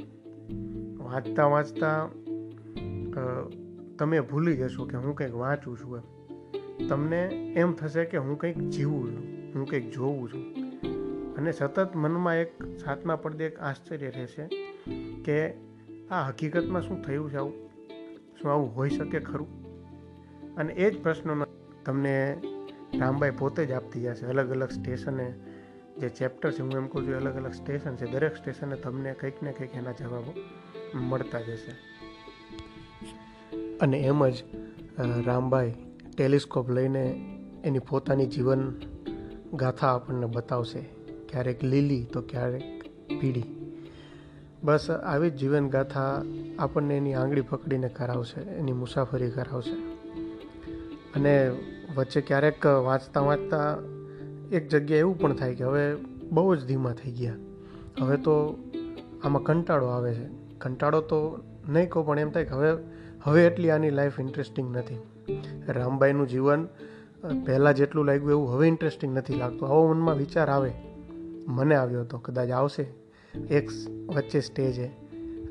વાંચતા 0.97 1.45
વાંચતા 1.45 1.95
તમે 4.01 4.19
ભૂલી 4.19 4.57
જશો 4.57 4.85
કે 4.85 4.97
હું 4.97 5.15
કંઈક 5.15 5.33
વાંચું 5.33 5.77
છું 5.77 5.97
એમ. 5.97 6.87
તમને 6.87 7.27
એમ 7.57 7.73
થશે 7.73 8.05
કે 8.05 8.17
હું 8.17 8.37
કંઈક 8.37 8.57
જીવું 8.57 9.11
છું, 9.11 9.53
હું 9.55 9.67
કંઈક 9.67 9.91
જોઉં 9.91 10.29
છું. 10.29 10.55
અને 11.35 11.51
સતત 11.51 11.95
મનમાં 11.95 12.35
એક 12.35 12.63
સાતમા 12.85 13.15
પડદે 13.15 13.45
એક 13.45 13.59
આશ્ચર્ય 13.59 14.09
રહેશે 14.09 14.47
કે 15.21 15.53
આ 16.07 16.27
હકીકતમાં 16.27 16.81
શું 16.81 17.01
થયું 17.01 17.31
છે 17.31 17.35
આવું? 17.35 17.53
શું 18.41 18.51
આવું 18.51 18.75
હોઈ 18.75 18.89
શકે 18.89 19.19
ખરું? 19.19 19.47
અને 20.55 20.73
એ 20.73 20.89
જ 20.89 21.03
પ્રશ્નોનો 21.03 21.45
તમને 21.85 22.41
રામભાઈ 22.99 23.31
પોતે 23.31 23.65
જ 23.65 23.71
આપતી 23.71 24.01
જશે. 24.01 24.25
અલગ 24.25 24.49
અલગ 24.49 24.69
સ્ટેશને 24.69 25.35
જે 25.99 26.09
ચેપ્ટર 26.09 26.51
છે 26.51 26.61
હું 26.61 26.71
એમ 26.71 26.87
કહું 26.87 27.07
છું 27.07 27.15
અલગ 27.15 27.35
અલગ 27.35 27.51
સ્ટેશન 27.51 27.95
છે. 27.95 28.11
દરેક 28.11 28.35
સ્ટેશને 28.35 28.75
તમને 28.75 29.13
કંઈક 29.13 29.43
ને 29.43 29.51
કંઈક 29.51 29.75
એના 29.75 29.91
જવાબો 29.91 30.33
મળતા 30.99 31.41
જશે. 31.41 32.00
અને 33.81 33.99
એમ 33.99 34.27
જ 34.29 34.33
રામભાઈ 35.25 35.73
ટેલિસ્કોપ 36.17 36.69
લઈને 36.69 37.05
એની 37.63 37.79
પોતાની 37.79 38.25
જીવન 38.25 38.73
ગાથા 39.53 39.87
આપણને 39.87 40.25
બતાવશે. 40.25 40.79
ક્યારેક 41.29 41.63
લીલી 41.63 42.03
તો 42.03 42.21
ક્યારેક 42.21 42.83
પીળી. 43.21 43.43
બસ 44.63 44.89
આવી 44.91 45.29
જ 45.29 45.35
જીવન 45.35 45.69
ગાથા 45.69 46.23
આપણને 46.59 46.97
એની 46.97 47.13
આંગળી 47.13 47.41
પકડીને 47.41 47.89
કરાવશે, 47.89 48.41
એની 48.41 48.71
મુસાફરી 48.71 49.31
કરાવશે. 49.31 49.75
અને 51.15 51.51
વચ્ચે 51.95 52.21
ક્યારેક 52.21 52.65
વાંચતા 52.65 53.21
વાંચતા 53.21 53.77
એક 54.51 54.67
જગ્યાએ 54.67 54.99
એવું 54.99 55.19
પણ 55.19 55.33
થાય 55.33 55.55
કે 55.55 55.63
હવે 55.63 55.95
બહુ 56.31 56.55
જ 56.55 56.65
ધીમા 56.65 56.93
થઈ 56.93 57.11
ગયા. 57.11 57.35
હવે 57.99 58.17
તો 58.17 58.57
આમાં 59.23 59.43
કંટાળો 59.43 59.87
આવે 59.87 60.13
છે. 60.13 60.27
કંટાળો 60.57 61.01
તો 61.01 61.39
નહીં 61.69 61.89
કહું, 61.89 62.05
પણ 62.05 62.19
એમ 62.19 62.29
થાય 62.29 62.43
કે 62.43 62.49
હવે 62.49 62.73
હવે 63.23 63.45
એટલી 63.45 63.69
આની 63.69 63.89
લાઈફ 63.89 64.19
ઇન્ટરેસ્ટિંગ 64.19 64.77
નથી. 64.77 64.97
રામબાઈનું 65.67 66.27
જીવન 66.27 66.65
પહેલાં 67.45 67.73
જેટલું 67.73 68.05
લાગ્યું 68.05 68.29
એવું 68.29 68.53
હવે 68.53 68.67
ઇન્ટરેસ્ટિંગ 68.67 69.17
નથી 69.17 69.33
લાગતું. 69.33 69.69
આવો 69.69 69.93
મનમાં 69.93 70.15
વિચાર 70.15 70.49
આવે. 70.49 70.71
મને 71.47 71.75
આવ્યો 71.75 72.01
હતો 72.01 72.17
કદાચ 72.17 72.49
આવશે. 72.49 72.87
એક 73.49 73.69
વચ્ચે 74.15 74.39
સ્ટેજે 74.39 74.85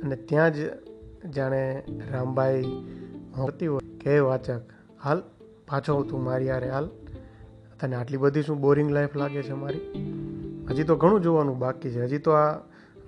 અને 0.03 0.17
ત્યાં 0.17 0.55
જ 0.55 0.57
જાણે 1.35 1.83
રામભાઈ 2.11 2.65
હોતી 3.37 3.67
હોય. 3.67 3.99
કે 4.01 4.19
વાચક, 4.19 4.63
હાલ, 5.03 5.23
પાછો 5.69 6.03
તું 6.03 6.25
મારી 6.25 6.47
યારે 6.47 6.71
હાલ. 6.71 6.91
તને 7.81 7.97
આટલી 7.97 8.17
બધી 8.17 8.43
શું 8.43 8.61
બોરિંગ 8.61 8.91
લાઈફ 8.91 9.17
લાગે 9.17 9.43
છે 9.43 9.53
મારી? 9.53 9.81
હજી 10.71 10.83
તો 10.83 10.97
ઘણું 10.97 11.21
જોવાનું 11.21 11.59
બાકી 11.59 11.91
છે. 11.91 12.03
હજી 12.03 12.19
તો 12.19 12.31
આ 12.31 12.53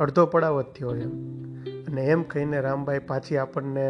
અડધો 0.01 0.27
પડાવ 0.27 0.63
જ 0.63 0.65
થયો 0.65 0.97
છે. 0.97 1.07
અને 1.93 2.03
એમ 2.07 2.23
કહીને 2.25 2.59
રામભાઈ 2.61 3.03
પાછી 3.07 3.37
આપણને 3.37 3.87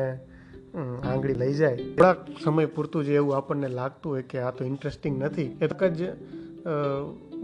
આંગળી 1.06 1.34
લઈ 1.34 1.54
જાય. 1.54 1.76
થોડાક 1.76 2.18
સમય 2.44 2.66
પૂરતું 2.66 3.04
જે 3.04 3.14
એવું 3.14 3.36
આપણને 3.36 3.68
લાગતું 3.70 4.12
હોય 4.12 4.24
કે 4.30 4.38
આ 4.40 4.50
તો 4.50 4.64
ઇન્ટરેસ્ટિંગ 4.64 5.16
નથી. 5.22 5.50
એક 5.62 5.82
જ 5.90 6.00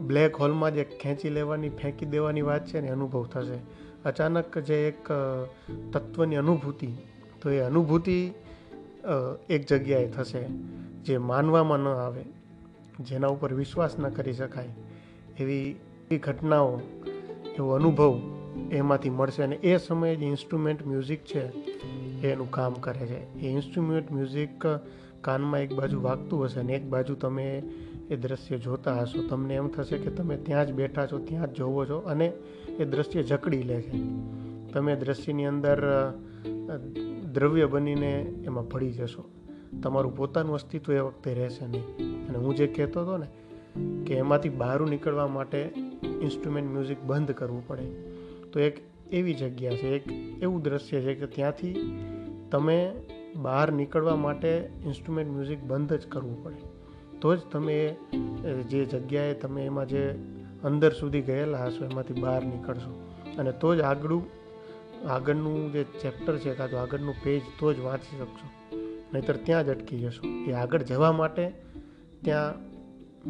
બ્લેક 0.09 0.37
હોલમાં 0.37 0.75
જે 0.75 0.85
ખેંચી 1.03 1.31
લેવાની, 1.31 1.71
ફેંકી 1.71 2.07
દેવાની 2.07 2.43
વાત 2.43 2.67
છે 2.67 2.81
ને 2.81 2.89
અનુભવ 2.89 3.25
થશે. 3.27 3.59
અચાનક 4.05 4.59
જે 4.59 4.77
એક 4.89 5.13
તત્વની 5.93 6.37
અનુભૂતિ, 6.37 6.91
તો 7.43 7.51
એ 7.51 7.59
અનુભૂતિ 7.61 8.19
એક 9.51 9.63
જગ્યાએ 9.67 10.09
થશે 10.09 10.43
જે 11.05 11.19
માનવામાં 11.19 11.81
ન 11.81 11.89
આવે, 11.89 12.25
જેના 13.01 13.29
ઉપર 13.29 13.53
વિશ્વાસ 13.55 13.99
ન 13.99 14.09
કરી 14.11 14.33
શકાય. 14.33 14.73
એવી 15.39 16.19
ઘટનાઓ, 16.19 16.73
એવો 17.57 17.71
અનુભવ 17.71 18.13
એમાંથી 18.73 19.11
મળશે 19.11 19.43
અને 19.43 19.57
એ 19.57 19.77
સમયે 19.77 20.17
જે 20.17 20.27
ઇન્સ્ટ્રુમેન્ટ 20.27 20.87
મ્યુઝિક 20.87 21.25
છે 21.25 21.49
એનું 22.27 22.51
કામ 22.51 22.73
કરે 22.73 23.07
છે. 23.07 23.41
એ 23.41 23.47
ઇન્સ્ટ્રુમેન્ટ 23.47 24.13
મ્યુઝિક 24.13 24.67
કાનમાં 25.21 25.61
એક 25.61 25.75
બાજુ 25.75 26.03
વાગતું 26.03 26.45
હશે 26.45 26.61
અને 26.61 26.73
એક 26.73 26.85
બાજુ 26.85 27.15
તમે 27.15 27.63
એ 28.11 28.17
દ્રશ્ય 28.17 28.59
જોતા 28.59 28.95
હશો. 28.95 29.27
તમને 29.27 29.55
એમ 29.55 29.69
થશે 29.69 29.99
કે 29.99 30.11
તમે 30.11 30.37
ત્યાં 30.37 30.67
જ 30.67 30.73
બેઠા 30.73 31.07
છો, 31.07 31.19
ત્યાં 31.19 31.47
જ 31.47 31.57
જોવો 31.57 31.87
છો 31.87 31.99
અને 31.99 32.33
એ 32.79 32.85
દ્રશ્ય 32.85 33.23
જકડી 33.23 33.63
લે 33.63 33.83
છે. 33.83 33.99
તમે 34.73 34.97
દ્રશ્યની 34.97 35.45
અંદર 35.45 36.13
દ્રવ્ય 37.33 37.67
બનીને 37.67 38.21
એમાં 38.45 38.67
ભળી 38.67 38.93
જશો. 38.93 39.25
તમારું 39.83 40.17
પોતાનું 40.17 40.55
અસ્તિત્વ 40.55 40.93
એ 40.93 40.99
વખતે 40.99 41.35
રહેશે 41.35 41.67
નહીં. 41.67 41.87
અને 42.29 42.39
હું 42.39 42.55
જે 42.55 42.67
કહેતો 42.67 43.01
હતો 43.01 43.17
ને 43.17 43.27
કે 44.05 44.15
એમાંથી 44.15 44.49
બહાર 44.49 44.81
નીકળવા 44.81 45.27
માટે 45.27 45.73
ઇન્સ્ટ્રુમેન્ટ 46.05 46.71
મ્યુઝિક 46.71 47.03
બંધ 47.03 47.31
કરવું 47.31 47.67
પડે. 47.67 48.08
તો 48.53 48.61
એક 48.61 48.79
એવી 49.13 49.35
જગ્યા 49.35 49.73
છે, 49.73 49.89
એક 49.89 50.13
એવું 50.43 50.63
દ્રશ્ય 50.63 51.01
છે 51.01 51.15
કે 51.15 51.27
ત્યાંથી 51.27 51.99
તમે 52.51 52.93
બહાર 53.37 53.73
નીકળવા 53.73 54.17
માટે 54.17 54.71
ઇન્સ્ટ્રુમેન્ટ 54.85 55.33
મ્યુઝિક 55.33 55.61
બંધ 55.61 55.93
જ 55.93 56.07
કરવું 56.07 56.45
પડે. 56.45 56.57
તો 57.21 57.37
જ 57.37 57.39
તમે 57.53 57.97
જે 58.71 58.85
જગ્યાએ 58.85 59.35
તમે 59.35 59.67
એમાં 59.67 59.89
જે 59.89 60.15
અંદર 60.65 60.93
સુધી 60.93 61.21
ગયેલા 61.21 61.65
હશો, 61.65 61.85
એમાંથી 61.85 62.21
બહાર 62.21 62.45
નીકળશો. 62.45 63.13
અને 63.39 63.53
તો 63.53 63.75
જ 63.75 63.81
આગળું, 63.81 64.27
આગળનું 65.09 65.73
જે 65.73 65.85
ચેપ્ટર 65.85 66.39
છે 66.39 66.55
કાં 66.55 66.71
તો 66.71 66.77
આગળનું 66.77 67.15
પેજ, 67.23 67.43
તો 67.59 67.73
જ 67.73 67.79
વાંચી 67.79 68.19
શકશો. 68.19 68.77
નહીતર 69.15 69.37
ત્યાં 69.37 69.67
જ 69.67 69.69
અટકી 69.69 69.99
જશો. 69.99 70.51
એ 70.51 70.53
આગળ 70.53 70.83
જવા 70.83 71.13
માટે 71.13 71.53
ત્યાં 72.25 72.55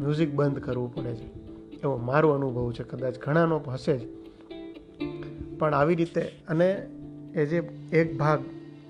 મ્યુઝિક 0.01 0.33
બંધ 0.33 0.59
કરવું 0.59 0.95
પડે 0.95 1.15
છે. 1.15 1.33
એવો 1.81 1.97
મારો 1.97 2.29
અનુભવ 2.29 2.71
છે. 2.71 2.83
કદાચ 2.83 3.19
ઘણાનો 3.19 3.59
હશે 3.59 3.97
જ. 3.97 4.18
પણ 5.59 5.73
આવી 5.73 5.95
રીતે 5.95 6.23
અને 6.47 6.69
એ 7.35 7.45
જે 7.45 7.59
એક 7.93 8.17
ભાગ 8.17 8.41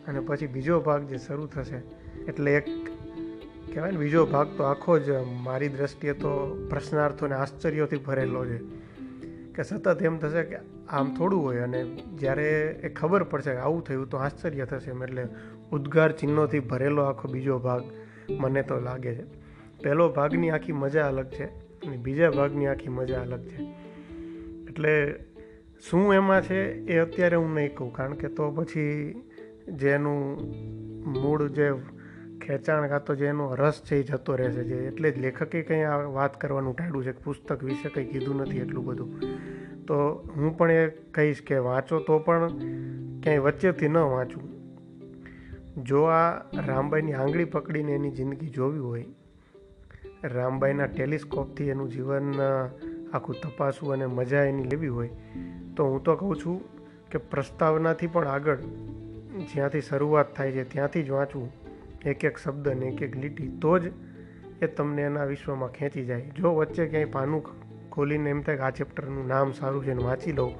અને 0.08 0.20
પછી 0.20 0.48
બીજો 0.48 0.80
ભાગ 0.80 1.08
જે 1.10 1.18
શરૂ 1.18 1.48
થશે, 1.48 1.80
એટલે 2.28 2.52
એક 2.56 2.68
કહેવાય 3.74 3.92
ને 3.92 3.98
બીજો 3.98 4.26
ભાગ 4.26 4.48
તો 4.58 4.64
આખો 4.64 5.00
જ 5.00 5.10
મારી 5.44 5.70
દ્રષ્ટિએ 5.70 6.14
તો 6.14 6.32
પ્રશ્નાર્થો 6.70 7.26
અને 7.26 7.36
આશ્ચર્યોથી 7.36 8.02
ભરેલો 8.08 8.42
છે 8.46 8.60
કે 9.56 9.64
સતત 9.64 10.02
એમ 10.02 10.18
થશે 10.18 10.44
કે 10.44 10.58
આમ 10.90 11.16
થોડું 11.16 11.44
હોય 11.44 11.60
અને 11.60 11.82
જ્યારે 12.20 12.48
એ 12.84 12.90
ખબર 12.90 13.24
પડશે 13.24 13.52
કે 13.52 13.58
આવું 13.58 13.84
થયું 13.84 14.10
તો 14.10 14.18
આશ્ચર્ય 14.18 14.66
થશે 14.66 14.92
એમ, 14.92 15.04
એટલે 15.04 15.24
ઉદ્ગાર 15.72 16.12
ચિહ્નોથી 16.12 16.60
ભરેલો 16.72 17.02
આખો 17.02 17.28
બીજો 17.28 17.60
ભાગ 17.60 17.84
મને 18.40 18.62
તો 18.64 18.80
લાગે 18.80 19.12
છે. 19.16 19.26
પહેલો 19.84 20.10
ભાગની 20.10 20.50
આખી 20.50 20.72
મજા 20.72 21.08
અલગ 21.08 21.28
છે 21.28 21.46
અને 21.86 21.98
બીજા 21.98 22.30
ભાગની 22.30 22.68
આખી 22.68 22.90
મજા 22.90 23.22
અલગ 23.22 23.44
છે. 23.48 23.60
એટલે 24.70 24.94
શું 25.84 26.14
એમાં 26.14 26.42
છે 26.42 26.60
એ 26.86 26.98
અત્યારે 26.98 27.38
હું 27.38 27.54
નહીં 27.54 27.76
કહું, 27.76 27.92
કારણ 27.94 28.14
કે 28.14 28.30
તો 28.38 28.46
પછી 28.52 28.96
જેનું 29.82 30.20
મૂળ 31.16 31.44
જે 31.50 31.68
ખેંચાણ 32.42 32.88
કાં 32.88 33.06
તો 33.06 33.16
જેનો 33.16 33.46
રસ 33.56 33.78
છે 33.88 34.00
એ 34.00 34.04
જતો 34.04 34.36
રહેશે, 34.36 34.64
જે 34.64 34.78
એટલે 34.88 35.12
જ 35.12 35.18
લેખકે 35.18 35.62
કંઈ 35.62 35.84
આ 35.84 35.98
વાત 36.18 36.34
કરવાનું 36.42 36.76
ટાળ્યું 36.76 37.06
છે 37.06 37.14
પુસ્તક 37.24 37.64
વિશે 37.64 37.90
કંઈ 37.90 38.10
કીધું 38.12 38.42
નથી 38.44 38.64
એટલું 38.66 38.86
બધું. 38.86 39.10
તો 39.88 39.98
હું 40.36 40.58
પણ 40.58 40.72
એ 40.72 40.84
કહીશ 41.14 41.42
કે 41.44 41.62
વાંચો 41.68 42.00
તો 42.08 42.20
પણ 42.20 42.60
ક્યાંય 43.24 43.42
વચ્ચેથી 43.42 43.90
ન 43.90 43.98
વાંચું. 44.14 44.44
જો 45.84 46.02
આ 46.12 46.28
રામબાઈની 46.68 47.14
આંગળી 47.14 47.52
પકડીને 47.54 47.96
એની 47.96 48.12
જિંદગી 48.12 48.52
જોવી 48.58 48.86
હોય, 48.88 49.08
રામબાઈના 50.36 50.88
ટેલિસ્કોપથી 50.88 51.70
એનું 51.70 51.90
જીવન 51.90 52.28
આખું 52.44 53.36
તપાસવું 53.44 53.94
અને 53.94 54.08
મજા 54.18 54.44
એની 54.44 54.72
લેવી 54.74 54.94
હોય 54.98 55.12
તો 55.80 55.86
હું 55.86 56.04
તો 56.04 56.16
કહું 56.16 56.36
છું 56.36 56.58
કે 57.12 57.18
પ્રસ્તાવનાથી 57.18 58.08
પણ 58.08 58.28
આગળ 58.28 58.58
જ્યાંથી 59.54 59.82
શરૂઆત 59.82 60.36
થાય 60.36 60.52
છે, 60.52 60.64
ત્યાંથી 60.64 61.04
જ 61.04 61.10
વાંચવું. 61.10 61.52
એક 62.06 62.26
એક 62.26 62.38
શબ્દ 62.38 62.68
ને 62.68 62.86
એક 62.86 63.02
એક 63.02 63.16
લીટી 63.18 63.48
તો 63.62 63.80
જ 63.80 63.92
એ 64.62 64.68
તમને 64.68 65.02
એના 65.02 65.26
વિશ્વમાં 65.26 65.72
ખેંચી 65.72 66.06
જાય. 66.06 66.32
જો 66.38 66.56
વચ્ચે 66.56 66.88
ક્યાંય 66.88 67.06
પાનું 67.06 67.44
ખોલીને 67.90 68.30
એમ 68.30 68.42
થાય 68.42 68.58
કે 68.58 68.62
આ 68.62 68.70
ચેપ્ટરનું 68.70 69.28
નામ 69.28 69.52
સારું 69.52 69.86
છે 69.86 69.94
ને 69.94 70.04
વાંચી 70.04 70.32
લઉં, 70.32 70.54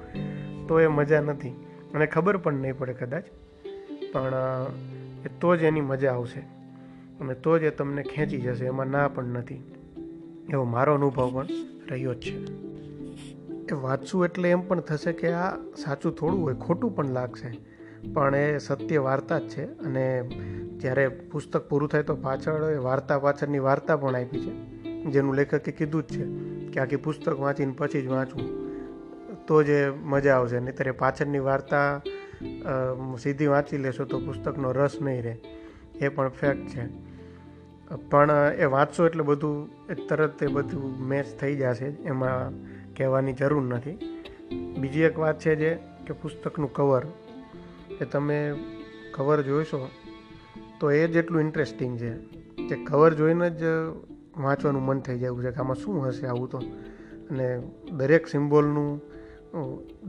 તો 0.66 0.80
એ 0.80 0.86
મજા 0.86 1.20
નથી. 1.20 1.50
અને 1.94 2.06
ખબર 2.06 2.36
પણ 2.36 2.54
નહીં 2.54 2.78
પડે 2.78 2.92
કદાચ, 2.92 3.24
પણ 4.12 4.34
એ 5.26 5.28
તો 5.40 5.56
જ 5.56 5.62
એની 5.62 5.80
મજા 5.80 6.12
આવશે. 6.12 6.40
અને 7.20 7.34
તો 7.34 7.58
જ 7.58 7.62
એ 7.62 7.70
તમને 7.70 8.02
ખેંચી 8.02 8.40
જશે, 8.40 8.64
એમાં 8.64 8.86
ના 8.86 9.08
પણ 9.08 9.24
નથી. 9.24 9.60
એવો 10.48 10.64
મારો 10.64 10.94
અનુભવ 10.94 11.30
પણ 11.34 11.46
રહ્યો 11.90 12.14
જ 12.14 12.20
છે. 12.20 12.36
એ 13.70 13.78
વાંચશું 13.82 14.24
એટલે 14.24 14.50
એમ 14.50 14.62
પણ 14.68 14.80
થશે 14.80 15.12
કે 15.12 15.32
આ 15.32 15.48
સાચું 15.76 16.12
થોડું 16.12 16.40
હોય, 16.42 16.54
ખોટું 16.54 16.96
પણ 16.96 17.10
લાગશે. 17.10 17.50
પણ 18.12 18.34
એ 18.34 18.58
સત્ય 18.58 18.98
વાર્તા 18.98 19.38
જ 19.38 19.48
છે 19.48 19.64
અને 19.64 20.04
જ્યારે 20.76 21.08
પુસ્તક 21.32 21.68
પૂરું 21.68 21.88
થાય 21.88 22.02
તો 22.02 22.16
પાછળ 22.16 22.70
એ 22.70 22.76
વાર્તા 22.76 23.18
પાછળની 23.18 23.58
વાર્તા 23.58 23.96
પણ 23.96 24.16
આપી 24.16 24.40
છે. 24.40 24.52
જેનું 25.10 25.34
લેખકે 25.34 25.72
કીધું 25.72 26.02
જ 26.02 26.06
છે 26.06 26.24
કે 26.68 26.80
આખી 26.80 26.96
પુસ્તક 26.96 27.40
વાંચીને 27.40 27.74
પછી 27.78 28.02
જ 28.02 28.06
વાંચવું. 28.06 28.48
તો 29.46 29.62
જ 29.62 29.70
મજા 30.04 30.34
આવશે, 30.34 30.60
નહીંતર 30.60 30.88
એ 30.88 30.90
પાછળની 30.90 31.38
વાર્તા 31.38 32.00
સીધી 33.22 33.46
વાંચી 33.46 33.78
લેશો 33.78 34.04
તો 34.04 34.18
પુસ્તકનો 34.18 34.72
રસ 34.72 34.98
નહીં 35.02 35.22
રહે. 35.22 35.36
એ 36.00 36.08
પણ 36.08 36.28
ફેક્ટ 36.28 36.66
છે. 36.68 36.84
પણ 38.10 38.30
એ 38.58 38.64
વાંચશો 38.64 39.06
એટલે 39.06 39.22
બધું 39.22 39.56
તરત 40.08 40.42
એ 40.42 40.46
બધું 40.46 41.00
મેચ 41.08 41.26
થઈ 41.40 41.54
જશે. 41.56 41.88
એમાં 42.04 42.52
કહેવાની 43.00 43.32
જરૂર 43.32 43.62
નથી. 43.62 43.94
બીજી 44.78 45.00
એક 45.00 45.18
વાત 45.18 45.40
છે 45.40 45.54
જે 45.56 45.78
કે 46.06 46.12
પુસ્તકનું 46.12 46.72
કવર 46.72 47.06
એ 48.00 48.04
તમે 48.04 48.54
કવર 49.14 49.42
જોઈશો 49.42 49.88
તો 50.80 50.90
એ 50.90 51.06
જેટલું 51.06 51.40
ઇન્ટરેસ્ટિંગ 51.40 51.98
છે 51.98 52.12
કે 52.68 52.84
કવર 52.84 53.14
જોઈને 53.14 53.50
જ 53.50 53.62
વાંચવાનું 54.36 54.82
મન 54.82 55.00
થઈ 55.00 55.18
જાય 55.18 55.30
છે 55.30 55.50
કે 55.50 55.56
આમાં 55.56 55.76
શું 55.76 56.06
હશે 56.06 56.26
આવું 56.26 56.50
તો. 56.50 56.58
અને 57.30 57.62
દરેક 57.92 58.26
સિમ્બોલનું 58.26 59.00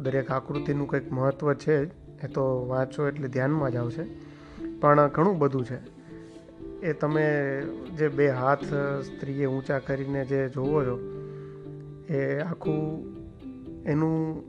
દરેક 0.02 0.32
આકૃતિનું 0.32 0.88
કંઈક 0.88 1.12
મહત્ત્વ 1.12 1.54
છે 1.54 1.76
એ 2.24 2.28
તો 2.28 2.68
વાંચો 2.68 3.08
એટલે 3.08 3.28
ધ્યાનમાં 3.28 3.72
જ 3.72 3.76
આવશે. 3.76 4.04
પણ 4.80 5.08
ઘણું 5.08 5.40
બધું 5.40 5.66
છે. 5.66 5.80
એ 6.82 6.94
તમે 6.94 7.26
જે 7.98 8.08
બે 8.08 8.30
હાથ, 8.30 8.64
સ્ત્રીએ 9.04 9.46
ઊંચા 9.46 9.80
કરીને 9.80 10.26
જે 10.26 10.50
જોવો 10.50 10.84
છો 10.84 11.11
એ 12.10 12.40
આખું 12.40 13.06
એનું 13.84 14.44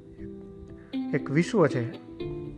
એક 1.14 1.30
વિશ્વ 1.30 1.66
છે. 1.66 1.92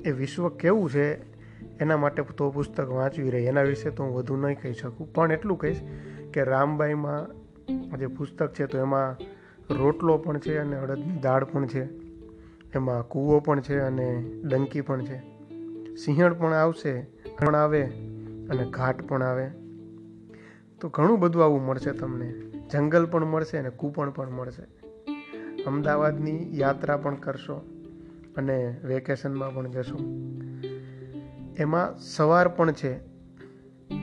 એ 0.03 0.11
વિશ્વ 0.11 0.49
કેવું 0.49 0.91
છે 0.91 1.35
એના 1.79 1.97
માટે 1.97 2.23
તો 2.23 2.51
પુસ્તક 2.51 2.89
વાંચવી 2.89 3.31
રહી. 3.31 3.45
એના 3.45 3.63
વિશે 3.63 3.91
તો 3.91 4.05
હું 4.05 4.15
વધુ 4.15 4.37
નહીં 4.37 4.61
કહી 4.63 4.73
શકું. 4.73 5.13
પણ 5.13 5.33
એટલું 5.33 5.59
કહીશ 5.59 5.81
કે 6.33 6.45
રામબાઈમાં 6.45 7.45
જે 7.99 8.07
પુસ્તક 8.07 8.55
છે 8.55 8.67
તો 8.67 8.79
એમાં 8.79 9.17
રોટલો 9.75 10.19
પણ 10.19 10.39
છે 10.39 10.59
અને 10.59 10.77
અડદની 10.77 11.19
દાળ 11.23 11.45
પણ 11.45 11.67
છે. 11.67 11.85
એમાં 12.75 13.09
કૂવો 13.09 13.41
પણ 13.41 13.61
છે 13.61 13.79
અને 13.79 14.25
ડંકી 14.45 14.81
પણ 14.81 15.05
છે. 15.05 15.19
સિંહણ 15.97 16.35
પણ 16.35 16.53
આવશે, 16.53 17.01
પણ 17.41 17.55
આવે 17.55 17.83
અને 18.51 18.71
ઘાટ 18.71 19.09
પણ 19.09 19.23
આવે. 19.23 19.51
તો 20.81 20.89
ઘણું 20.89 21.21
બધું 21.21 21.45
આવું 21.45 21.63
મળશે 21.63 21.91
તમને. 21.91 22.35
જંગલ 22.73 23.07
પણ 23.07 23.25
મળશે 23.25 23.59
અને 23.59 23.71
કૂપણ 23.71 24.11
પણ 24.11 24.31
મળશે. 24.31 24.84
અમદાવાદની 25.67 26.59
યાત્રા 26.59 26.97
પણ 26.97 27.15
કરશો 27.15 27.55
અને 28.37 28.81
વેકેશનમાં 28.85 29.55
પણ 29.55 29.69
જશો. 29.69 29.99
એમાં 31.57 31.99
સવાર 31.99 32.49
પણ 32.49 32.73
છે 32.73 32.93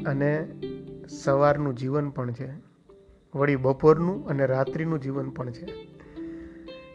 અને 0.06 0.62
સવારનું 1.10 1.76
જીવન 1.76 2.10
પણ 2.10 2.32
છે. 2.32 2.50
વળી 3.36 3.56
બપોરનું 3.56 4.28
અને 4.28 4.46
રાત્રિનું 4.46 5.02
જીવન 5.02 5.30
પણ 5.30 5.52
છે. 5.52 5.68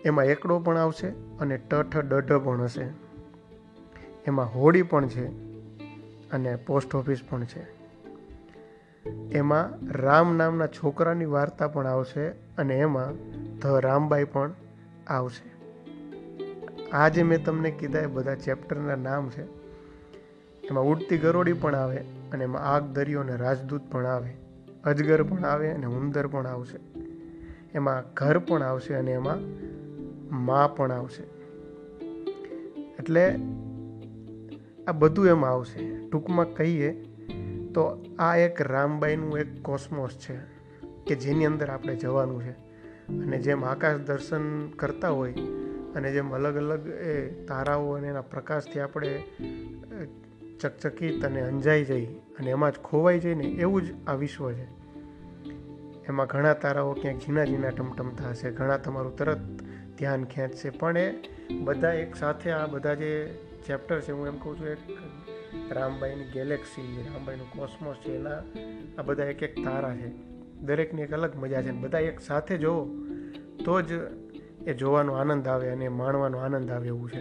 એમાં 0.05 0.25
એકડો 0.25 0.59
પણ 0.59 0.79
આવશે 0.79 1.09
અને 1.41 1.57
ટઠ 1.57 1.97
ડઢ 1.97 2.33
પણ 2.33 2.63
હશે. 2.63 2.89
એમાં 4.27 4.55
હોળી 4.55 4.83
પણ 4.83 5.09
છે 5.09 5.27
અને 6.31 6.57
પોસ્ટ 6.57 6.95
ઓફિસ 6.95 7.21
પણ 7.31 7.45
છે. 7.45 7.77
એમાં 9.11 9.87
રામ 9.93 10.37
નામના 10.37 10.67
છોકરાની 10.67 11.25
વાર્તા 11.25 11.69
પણ 11.69 11.87
આવશે 11.87 12.29
અને 12.29 12.79
એમાં 12.79 13.13
ધ 13.63 13.67
રામબાઈ 13.67 14.25
પણ 14.25 14.55
આવશે. 15.07 15.57
આ 16.91 17.09
જે 17.09 17.23
મેં 17.23 17.45
તમને 17.45 17.71
કીધા 17.71 17.99
એ 17.99 18.07
બધા 18.07 18.35
ચેપ્ટરના 18.35 18.97
નામ 18.97 19.29
છે. 19.29 19.43
એમાં 20.67 20.85
ઉડતી 20.85 21.19
ગરોડી 21.19 21.53
પણ 21.53 21.75
આવે 21.75 21.97
અને 22.33 22.45
એમાં 22.45 22.63
આગ, 22.63 22.83
દરિયો 22.83 23.21
અને 23.21 23.37
રાજદૂત 23.37 23.81
પણ 23.91 24.07
આવે. 24.07 24.31
અજગર 24.85 25.23
પણ 25.23 25.45
આવે 25.45 25.71
અને 25.71 25.87
ઉંદર 25.87 26.27
પણ 26.27 26.47
આવશે. 26.47 26.79
એમાં 27.75 28.15
ઘર 28.15 28.39
પણ 28.39 28.63
આવશે 28.63 28.95
અને 28.95 29.13
એમાં 29.13 29.39
મા 30.45 30.67
પણ 30.67 30.93
આવશે. 30.93 31.23
એટલે 32.99 33.39
આ 34.89 34.93
બધું 34.93 35.27
એમાં 35.27 35.51
આવશે. 35.51 36.09
ટૂંકમાં 36.09 36.55
કહીએ 36.55 36.93
તો 37.75 38.05
આ 38.19 38.37
એક 38.37 38.63
રામબાઈનું 38.63 39.39
એક 39.39 39.63
કોસ્મોસ 39.63 40.11
છે 40.11 40.37
કે 41.07 41.15
જેની 41.15 41.47
અંદર 41.47 41.71
આપણે 41.71 41.97
જવાનું 41.97 42.43
છે. 42.43 42.66
અને 43.09 43.39
જેમ 43.39 43.65
આકાશ 43.65 43.97
દર્શન 43.97 44.69
કરતા 44.69 45.09
હોય 45.09 45.33
અને 45.95 46.13
જેમ 46.13 46.35
અલગ 46.35 46.57
અલગ 46.57 46.87
એ 46.87 47.45
તારાઓ 47.45 47.93
અને 47.93 48.09
એના 48.09 48.21
પ્રકાશથી 48.21 48.81
આપણે 48.81 49.25
ચકચકિત 50.61 51.25
અને 51.25 51.41
અંજાઈ 51.41 51.85
જઈ 51.85 52.07
અને 52.07 52.51
એમાં 52.51 52.73
જ 52.73 52.75
ખોવાઈ 52.75 53.19
જઈને 53.19 53.45
એવું 53.45 53.83
જ 53.83 53.95
આ 54.07 54.15
વિશ્વ 54.15 54.53
છે. 54.53 54.67
એમાં 56.09 56.27
ઘણા 56.27 56.55
તારાઓ 56.55 56.93
ક્યાંક 56.93 57.19
ઝીણા 57.19 57.45
ઝીણા 57.45 57.71
ટમટમતા 57.71 58.31
હશે, 58.31 58.51
ઘણા 58.51 58.77
તમારું 58.77 59.17
તરત 59.17 59.39
ધ્યાન 59.99 60.25
ખેંચશે. 60.25 60.71
પણ 60.71 60.99
એ 60.99 61.15
બધા 61.65 61.93
એક 61.93 62.17
સાથે 62.17 62.51
આ 62.51 62.67
બધા 62.67 62.95
જે 62.95 63.39
ચેપ્ટર 63.67 64.01
છે, 64.01 64.13
હું 64.13 64.27
એમ 64.27 64.39
કહું 64.39 64.59
છું, 64.59 64.67
એક 64.67 64.79
રામબાઈની 65.73 66.25
ગેલેક્સી, 66.25 67.05
રામબાઈનું 67.15 67.51
કોસ્મોસ 67.51 67.97
છે, 67.97 68.15
એના 68.17 68.39
આ 68.99 69.03
બધા 69.03 69.25
એક 69.25 69.43
એક 69.43 69.65
તારા 69.65 69.97
છે. 69.97 70.36
દરેકની 70.61 71.03
એક 71.03 71.13
અલગ 71.13 71.37
મજા 71.37 71.63
છે. 71.63 71.71
બધા 71.71 71.99
એક 71.99 72.21
સાથે 72.21 72.59
જોવો, 72.59 72.97
તો 73.65 73.81
જ 73.81 73.93
એ 74.67 74.75
જોવાનો 74.75 75.13
આનંદ 75.13 75.49
આવે 75.49 75.69
અને 75.69 75.89
માણવાનો 75.89 76.39
આનંદ 76.39 76.71
આવે 76.71 76.87
એવું 76.87 77.11
છે. 77.11 77.21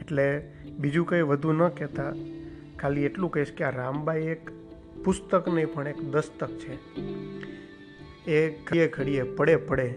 એટલે 0.00 0.52
બીજું 0.78 1.06
કંઈ 1.06 1.20
વધુ 1.20 1.52
ન 1.52 1.68
કહેતા, 1.68 2.12
ખાલી 2.78 3.02
એટલું 3.02 3.30
કહીશ 3.30 3.52
કે 3.52 3.64
આ 3.64 3.70
રામબાઈ 3.70 4.22
એક 4.22 4.50
પુસ્તક 5.04 5.48
નહીં 5.48 5.72
પણ 5.72 5.88
એક 5.88 6.02
દસ્તક 6.02 6.50
છે. 6.50 6.94
એ 8.30 8.50
ઘડીએ 8.64 8.88
ઘડીએ 8.88 9.22
પડે 9.22 9.56
પડે, 9.56 9.94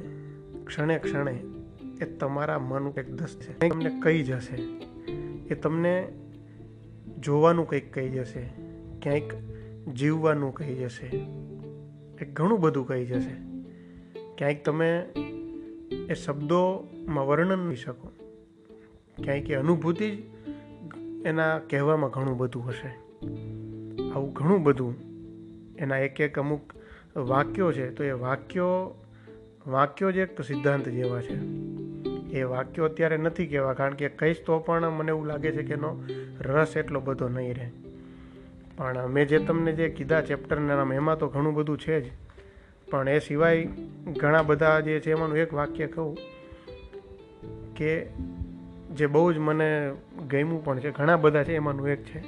ક્ષણે 0.66 1.00
ક્ષણે 1.00 1.44
એ 2.02 2.06
તમારા 2.06 2.60
મન 2.60 2.94
એક 2.98 3.12
દસ્ત 3.12 3.42
છે. 3.42 3.70
તમને 3.70 4.02
કહી 4.02 4.24
જશે. 4.24 4.56
એ 5.48 5.56
તમને 5.56 6.08
જોવાનું 7.20 7.68
કંઈક 7.68 7.94
કહી 7.94 8.10
જશે. 8.10 8.50
ક્યાંક 9.02 9.34
જીવવાનું 9.94 10.54
કહી 10.54 10.76
જશે. 10.76 11.26
એ 12.22 12.26
ઘણું 12.26 12.60
બધું 12.60 12.88
કહી 12.88 13.06
જશે. 13.06 13.36
ક્યાંક 14.38 14.66
તમે 14.66 15.00
એ 16.10 16.14
શબ્દોમાં 16.14 17.28
વર્ણન 17.28 17.60
નહીં 17.60 17.78
શકો. 17.78 18.12
ક્યાંક 19.24 19.50
એ 19.50 19.56
અનુભૂતિ 19.56 20.12
જ 20.12 20.24
એના 21.26 21.60
કહેવામાં 21.60 22.10
ઘણું 22.10 22.38
બધું 22.38 22.70
હશે. 22.70 22.88
આવું 24.10 24.34
ઘણું 24.34 24.64
બધું 24.64 24.96
એના 25.78 25.98
એક 25.98 26.22
એક 26.22 26.40
અમુક 26.40 26.62
વાક્યો 27.16 27.72
છે, 27.72 27.90
તો 27.90 28.04
એ 28.04 28.12
વાક્યો 28.12 28.98
વાક્યો 29.68 30.12
જ 30.12 30.18
એક 30.18 30.42
સિદ્ધાંત 30.42 30.90
જેવા 30.90 31.22
છે. 31.22 31.38
એ 32.38 32.44
વાક્યો 32.44 32.86
અત્યારે 32.86 33.18
નથી 33.18 33.48
કહેવા, 33.48 33.74
કારણ 33.74 33.94
કે 33.94 34.10
કહીશ 34.10 34.38
તો 34.46 34.60
પણ 34.60 34.90
મને 34.90 35.10
એવું 35.10 35.26
લાગે 35.26 35.52
છે 35.52 35.64
કે 35.64 35.74
એનો 35.74 36.04
રસ 36.42 36.78
એટલો 36.78 37.00
બધો 37.00 37.28
નહીં 37.28 37.56
રહે. 37.56 37.72
પણ 38.78 39.08
મેં 39.08 39.28
જે 39.28 39.40
તમને 39.40 39.72
જે 39.72 39.90
કીધા 39.90 40.22
ચેપ્ટરના 40.22 40.76
નામ, 40.76 40.94
એમાં 40.94 41.18
તો 41.18 41.28
ઘણું 41.28 41.54
બધું 41.54 41.78
છે 41.78 42.02
જ. 42.02 42.12
પણ 42.92 43.10
એ 43.10 43.20
સિવાય 43.20 43.68
ઘણા 44.20 44.42
બધા 44.42 44.80
જે 44.80 45.00
છે 45.00 45.12
એમાંનું 45.12 45.38
એક 45.38 45.54
વાક્ય 45.54 45.88
કહું 45.88 46.18
કે 47.76 48.06
જે 48.92 49.06
બહુ 49.06 49.34
જ 49.34 49.38
મને 49.38 49.92
ગમ્યું 50.28 50.66
પણ 50.66 50.80
છે, 50.80 50.92
ઘણા 50.92 51.16
બધા 51.16 51.44
છે 51.44 51.56
એમાંનું 51.56 51.90
એક 51.90 52.04
છે 52.04 52.24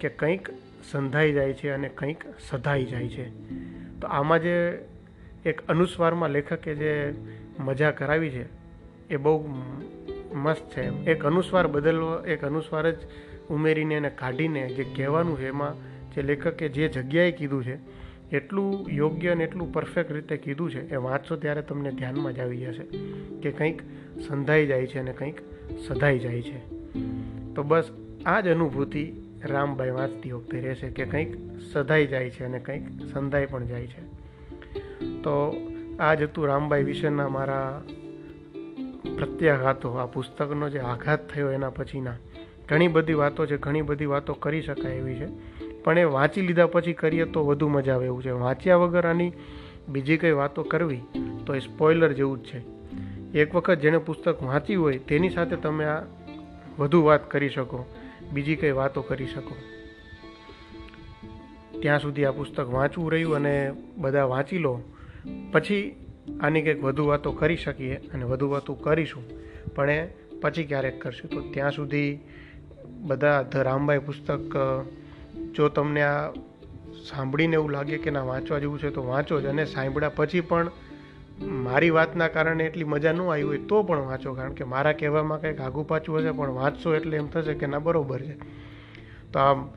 કે 0.00 0.08
કંઈક 0.08 0.48
સંધાઈ 0.90 1.32
જાય 1.32 1.52
છે 1.52 1.70
અને 1.70 1.88
કંઈક 1.88 2.24
સધાઈ 2.50 2.84
જાય 2.84 3.08
છે. 3.08 3.30
તો 4.00 4.06
આમાં 4.06 4.42
જે 4.42 4.84
એક 5.44 5.66
અનુસ્વારમાં 5.68 6.30
લેખકે 6.30 6.74
જે 6.74 7.14
મજા 7.60 7.90
કરાવી 7.90 8.30
છે, 8.30 8.44
એ 9.08 9.16
બહુ 9.16 9.54
મસ્ત 10.34 10.68
છે. 10.76 11.10
એક 11.10 11.24
અનુસ્વાર 11.24 11.66
બદલવો, 11.66 12.18
એક 12.18 12.44
અનુસ્વાર 12.44 12.90
જ 12.90 12.96
ઉમેરીને 13.50 13.94
એને 13.94 14.10
કાઢીને 14.10 14.68
જે 14.68 14.84
કહેવાનું 14.84 15.38
છે 15.38 15.48
એમાં 15.48 15.91
જે 16.14 16.22
લેખકે 16.22 16.68
જે 16.68 16.88
જગ્યાએ 16.88 17.32
કીધું 17.32 17.64
છે, 17.64 17.78
એટલું 18.36 18.90
યોગ્ય 18.90 19.30
અને 19.30 19.44
એટલું 19.44 19.72
પરફેક્ટ 19.72 20.12
રીતે 20.12 20.36
કીધું 20.36 20.70
છે, 20.70 20.88
એ 20.88 20.96
વાંચો 20.96 21.36
ત્યારે 21.36 21.62
તમને 21.62 21.90
ધ્યાનમાં 21.90 22.32
જ 22.32 22.38
આવી 22.38 22.58
જશે 22.58 22.82
કે 23.40 23.50
કંઈક 23.50 23.82
સંધાઈ 24.28 24.66
જાય 24.66 24.86
છે 24.86 24.98
અને 24.98 25.12
કંઈક 25.12 25.40
સધાઈ 25.88 26.18
જાય 26.18 26.42
છે. 26.42 26.58
તો 27.54 27.62
બસ 27.62 27.90
આ 28.26 28.40
જ 28.40 28.48
અનુભૂતિ 28.48 29.12
રામભાઈ 29.44 29.90
વાંચતી 29.90 30.32
વખતે 30.32 30.60
રહેશે 30.60 30.88
કે 30.88 31.04
કંઈક 31.04 31.36
સધાઈ 31.72 32.06
જાય 32.06 32.30
છે 32.30 32.44
અને 32.44 32.58
કંઈક 32.58 32.82
સંધાઈ 33.12 33.46
પણ 33.46 33.64
જાય 33.64 33.86
છે. 33.86 34.02
તો 35.22 35.60
આ 36.00 36.14
જ 36.14 36.22
હતું 36.22 36.46
રામભાઈ 36.46 36.82
વિશેના 36.82 37.28
મારા 37.28 37.82
પ્રત્યાઘાતો. 39.16 39.90
આ 39.90 40.06
પુસ્તકનો 40.06 40.68
જે 40.68 40.78
આઘાત 40.78 41.28
થયો 41.28 41.50
એના 41.50 41.70
પછીના 41.70 42.14
ઘણી 42.68 42.88
બધી 42.88 43.12
વાતો 43.12 43.46
છે, 43.46 43.56
ઘણી 43.56 43.82
બધી 43.82 44.06
વાતો 44.06 44.34
કરી 44.34 44.62
શકાય 44.62 44.92
એવી 44.92 45.14
છે. 45.14 45.51
પણ 45.84 45.98
એ 45.98 46.04
વાંચી 46.06 46.40
લીધા 46.40 46.66
પછી 46.66 46.92
કરીએ 46.92 47.24
તો 47.24 47.44
વધુ 47.44 47.68
મજા 47.68 47.94
આવે 47.94 48.06
એવું 48.06 48.22
છે. 48.22 48.30
વાંચ્યા 48.30 48.76
વગર 48.76 49.06
આની 49.06 49.32
બીજી 49.88 50.16
કંઈ 50.16 50.30
વાતો 50.32 50.62
કરવી 50.62 51.00
તો 51.46 51.54
એ 51.54 51.58
સ્પોઇલર 51.58 52.12
જેવું 52.12 52.38
જ 52.38 52.44
છે. 52.44 52.60
એક 53.34 53.54
વખત 53.54 53.78
જેણે 53.78 53.98
પુસ્તક 53.98 54.42
વાંચી 54.42 54.74
હોય 54.74 54.98
તેની 54.98 55.30
સાથે 55.30 55.56
તમે 55.56 55.84
આ 55.84 56.00
વધુ 56.78 57.02
વાત 57.02 57.30
કરી 57.30 57.48
શકો, 57.48 57.84
બીજી 58.32 58.56
કંઈ 58.56 58.70
વાતો 58.70 59.02
કરી 59.02 59.26
શકો. 59.26 59.54
ત્યાં 61.80 62.00
સુધી 62.00 62.24
આ 62.24 62.30
પુસ્તક 62.30 62.66
વાંચવું 62.68 63.12
રહ્યું 63.12 63.36
અને 63.36 63.72
બધા 63.96 64.24
વાંચી 64.24 64.58
લો. 64.58 64.74
પછી 65.52 65.80
આની 66.40 66.62
કંઈક 66.62 66.82
વધુ 66.82 67.06
વાતો 67.06 67.32
કરી 67.32 67.56
શકીએ 67.56 67.94
અને 68.14 68.24
વધુ 68.24 68.50
વાતો 68.50 68.74
કરીશું. 68.74 69.24
પણ 69.74 69.90
એ 69.90 70.00
પછી 70.40 70.64
ક્યારેક 70.64 71.00
કરશું. 71.00 71.30
તો 71.30 71.40
ત્યાં 71.50 71.72
સુધી 71.72 72.18
બધા 73.00 73.42
ધ 73.42 73.56
રામભાઈ 73.56 73.98
પુસ્તક 73.98 74.56
જો 75.54 75.68
તમને 75.68 76.02
આ 76.02 76.30
સાંભળીને 77.08 77.54
એવું 77.54 77.70
લાગે 77.70 77.98
કે 77.98 78.10
ના, 78.10 78.22
વાંચવા 78.22 78.58
જેવું 78.58 78.78
છે, 78.78 78.90
તો 78.90 79.06
વાંચો 79.06 79.40
જ. 79.40 79.46
અને 79.46 79.64
સાંભળ્યા 79.64 80.08
પછી 80.08 80.40
પણ 80.40 80.70
મારી 81.42 81.90
વાતના 81.90 82.28
કારણે 82.28 82.64
એટલી 82.64 82.84
મજા 82.84 83.12
ન 83.12 83.20
આવી 83.20 83.42
હોય 83.42 83.58
તો 83.58 83.82
પણ 83.82 83.98
વાંચો. 83.98 84.34
કારણ 84.34 84.52
કે 84.52 84.64
મારા 84.64 84.92
કહેવામાં 84.92 85.40
કંઈક 85.40 85.60
આગું 85.60 85.88
પાછું 85.88 86.18
હશે, 86.18 86.30
પણ 86.30 86.50
વાંચશો 86.50 86.94
એટલે 86.94 87.16
એમ 87.16 87.26
થશે 87.26 87.54
કે 87.54 87.66
ના, 87.66 87.78
બરાબર 87.78 88.22
છે. 88.22 88.34
તો 89.32 89.38
આમ, 89.38 89.70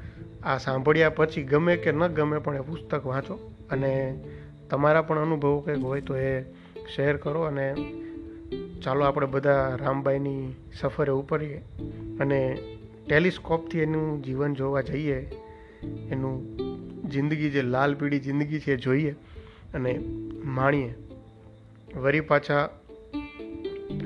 આ 0.44 0.58
સાંભળ્યા 0.58 1.10
પછી 1.10 1.44
ગમે 1.44 1.78
કે 1.78 1.92
ન 1.92 2.08
ગમે 2.08 2.40
પણ 2.40 2.56
એ 2.56 2.60
પુસ્તક 2.60 3.06
વાંચો. 3.06 3.52
અને 3.72 4.24
તમારા 4.70 5.02
પણ 5.02 5.20
અનુભવો 5.20 5.60
કંઈક 5.60 5.84
હોય 5.84 6.02
તો 6.02 6.18
એ 6.18 6.42
શેર 6.96 7.18
કરો 7.18 7.42
અને 7.42 7.76
ચાલો 8.84 9.06
આપણે 9.06 9.28
બધા 9.28 9.76
રામબાઈની 9.76 10.56
સફરે 10.74 11.12
ઉપરીએ 11.12 11.58
અને 12.20 12.58
ટેલિસ્કોપથી 13.08 13.80
એનું 13.80 14.24
જીવન 14.24 14.54
જોવા 14.54 14.82
જઈએ. 14.82 15.32
એનું 15.86 16.58
જિંદગી 17.10 17.50
જે 17.50 17.62
લાલ 17.62 17.96
પીળી 17.96 18.20
જિંદગી 18.20 18.60
છે 18.60 18.76
જોઈએ 18.78 19.12
અને 19.74 20.00
માણીએ. 20.46 20.96
વરી 21.96 22.20
પાછા 22.20 22.70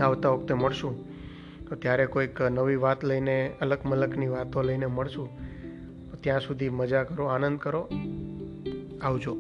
આવતા 0.02 0.30
વખતે 0.30 0.54
મળશું. 0.54 1.10
તો 1.70 1.76
ત્યારે 1.76 2.06
કોઈક 2.06 2.42
નવી 2.42 2.76
વાત 2.76 3.06
લઈને 3.06 3.52
અલગ 3.62 3.80
મલકની 3.86 4.28
વાતો 4.28 4.62
લઈને 4.62 4.86
મળશું. 4.86 5.30
ત્યાં 6.22 6.40
સુધી 6.40 6.70
મજા 6.70 7.04
કરો, 7.04 7.26
આનંદ 7.26 7.60
કરો. 7.60 7.90
આવજો. 9.02 9.38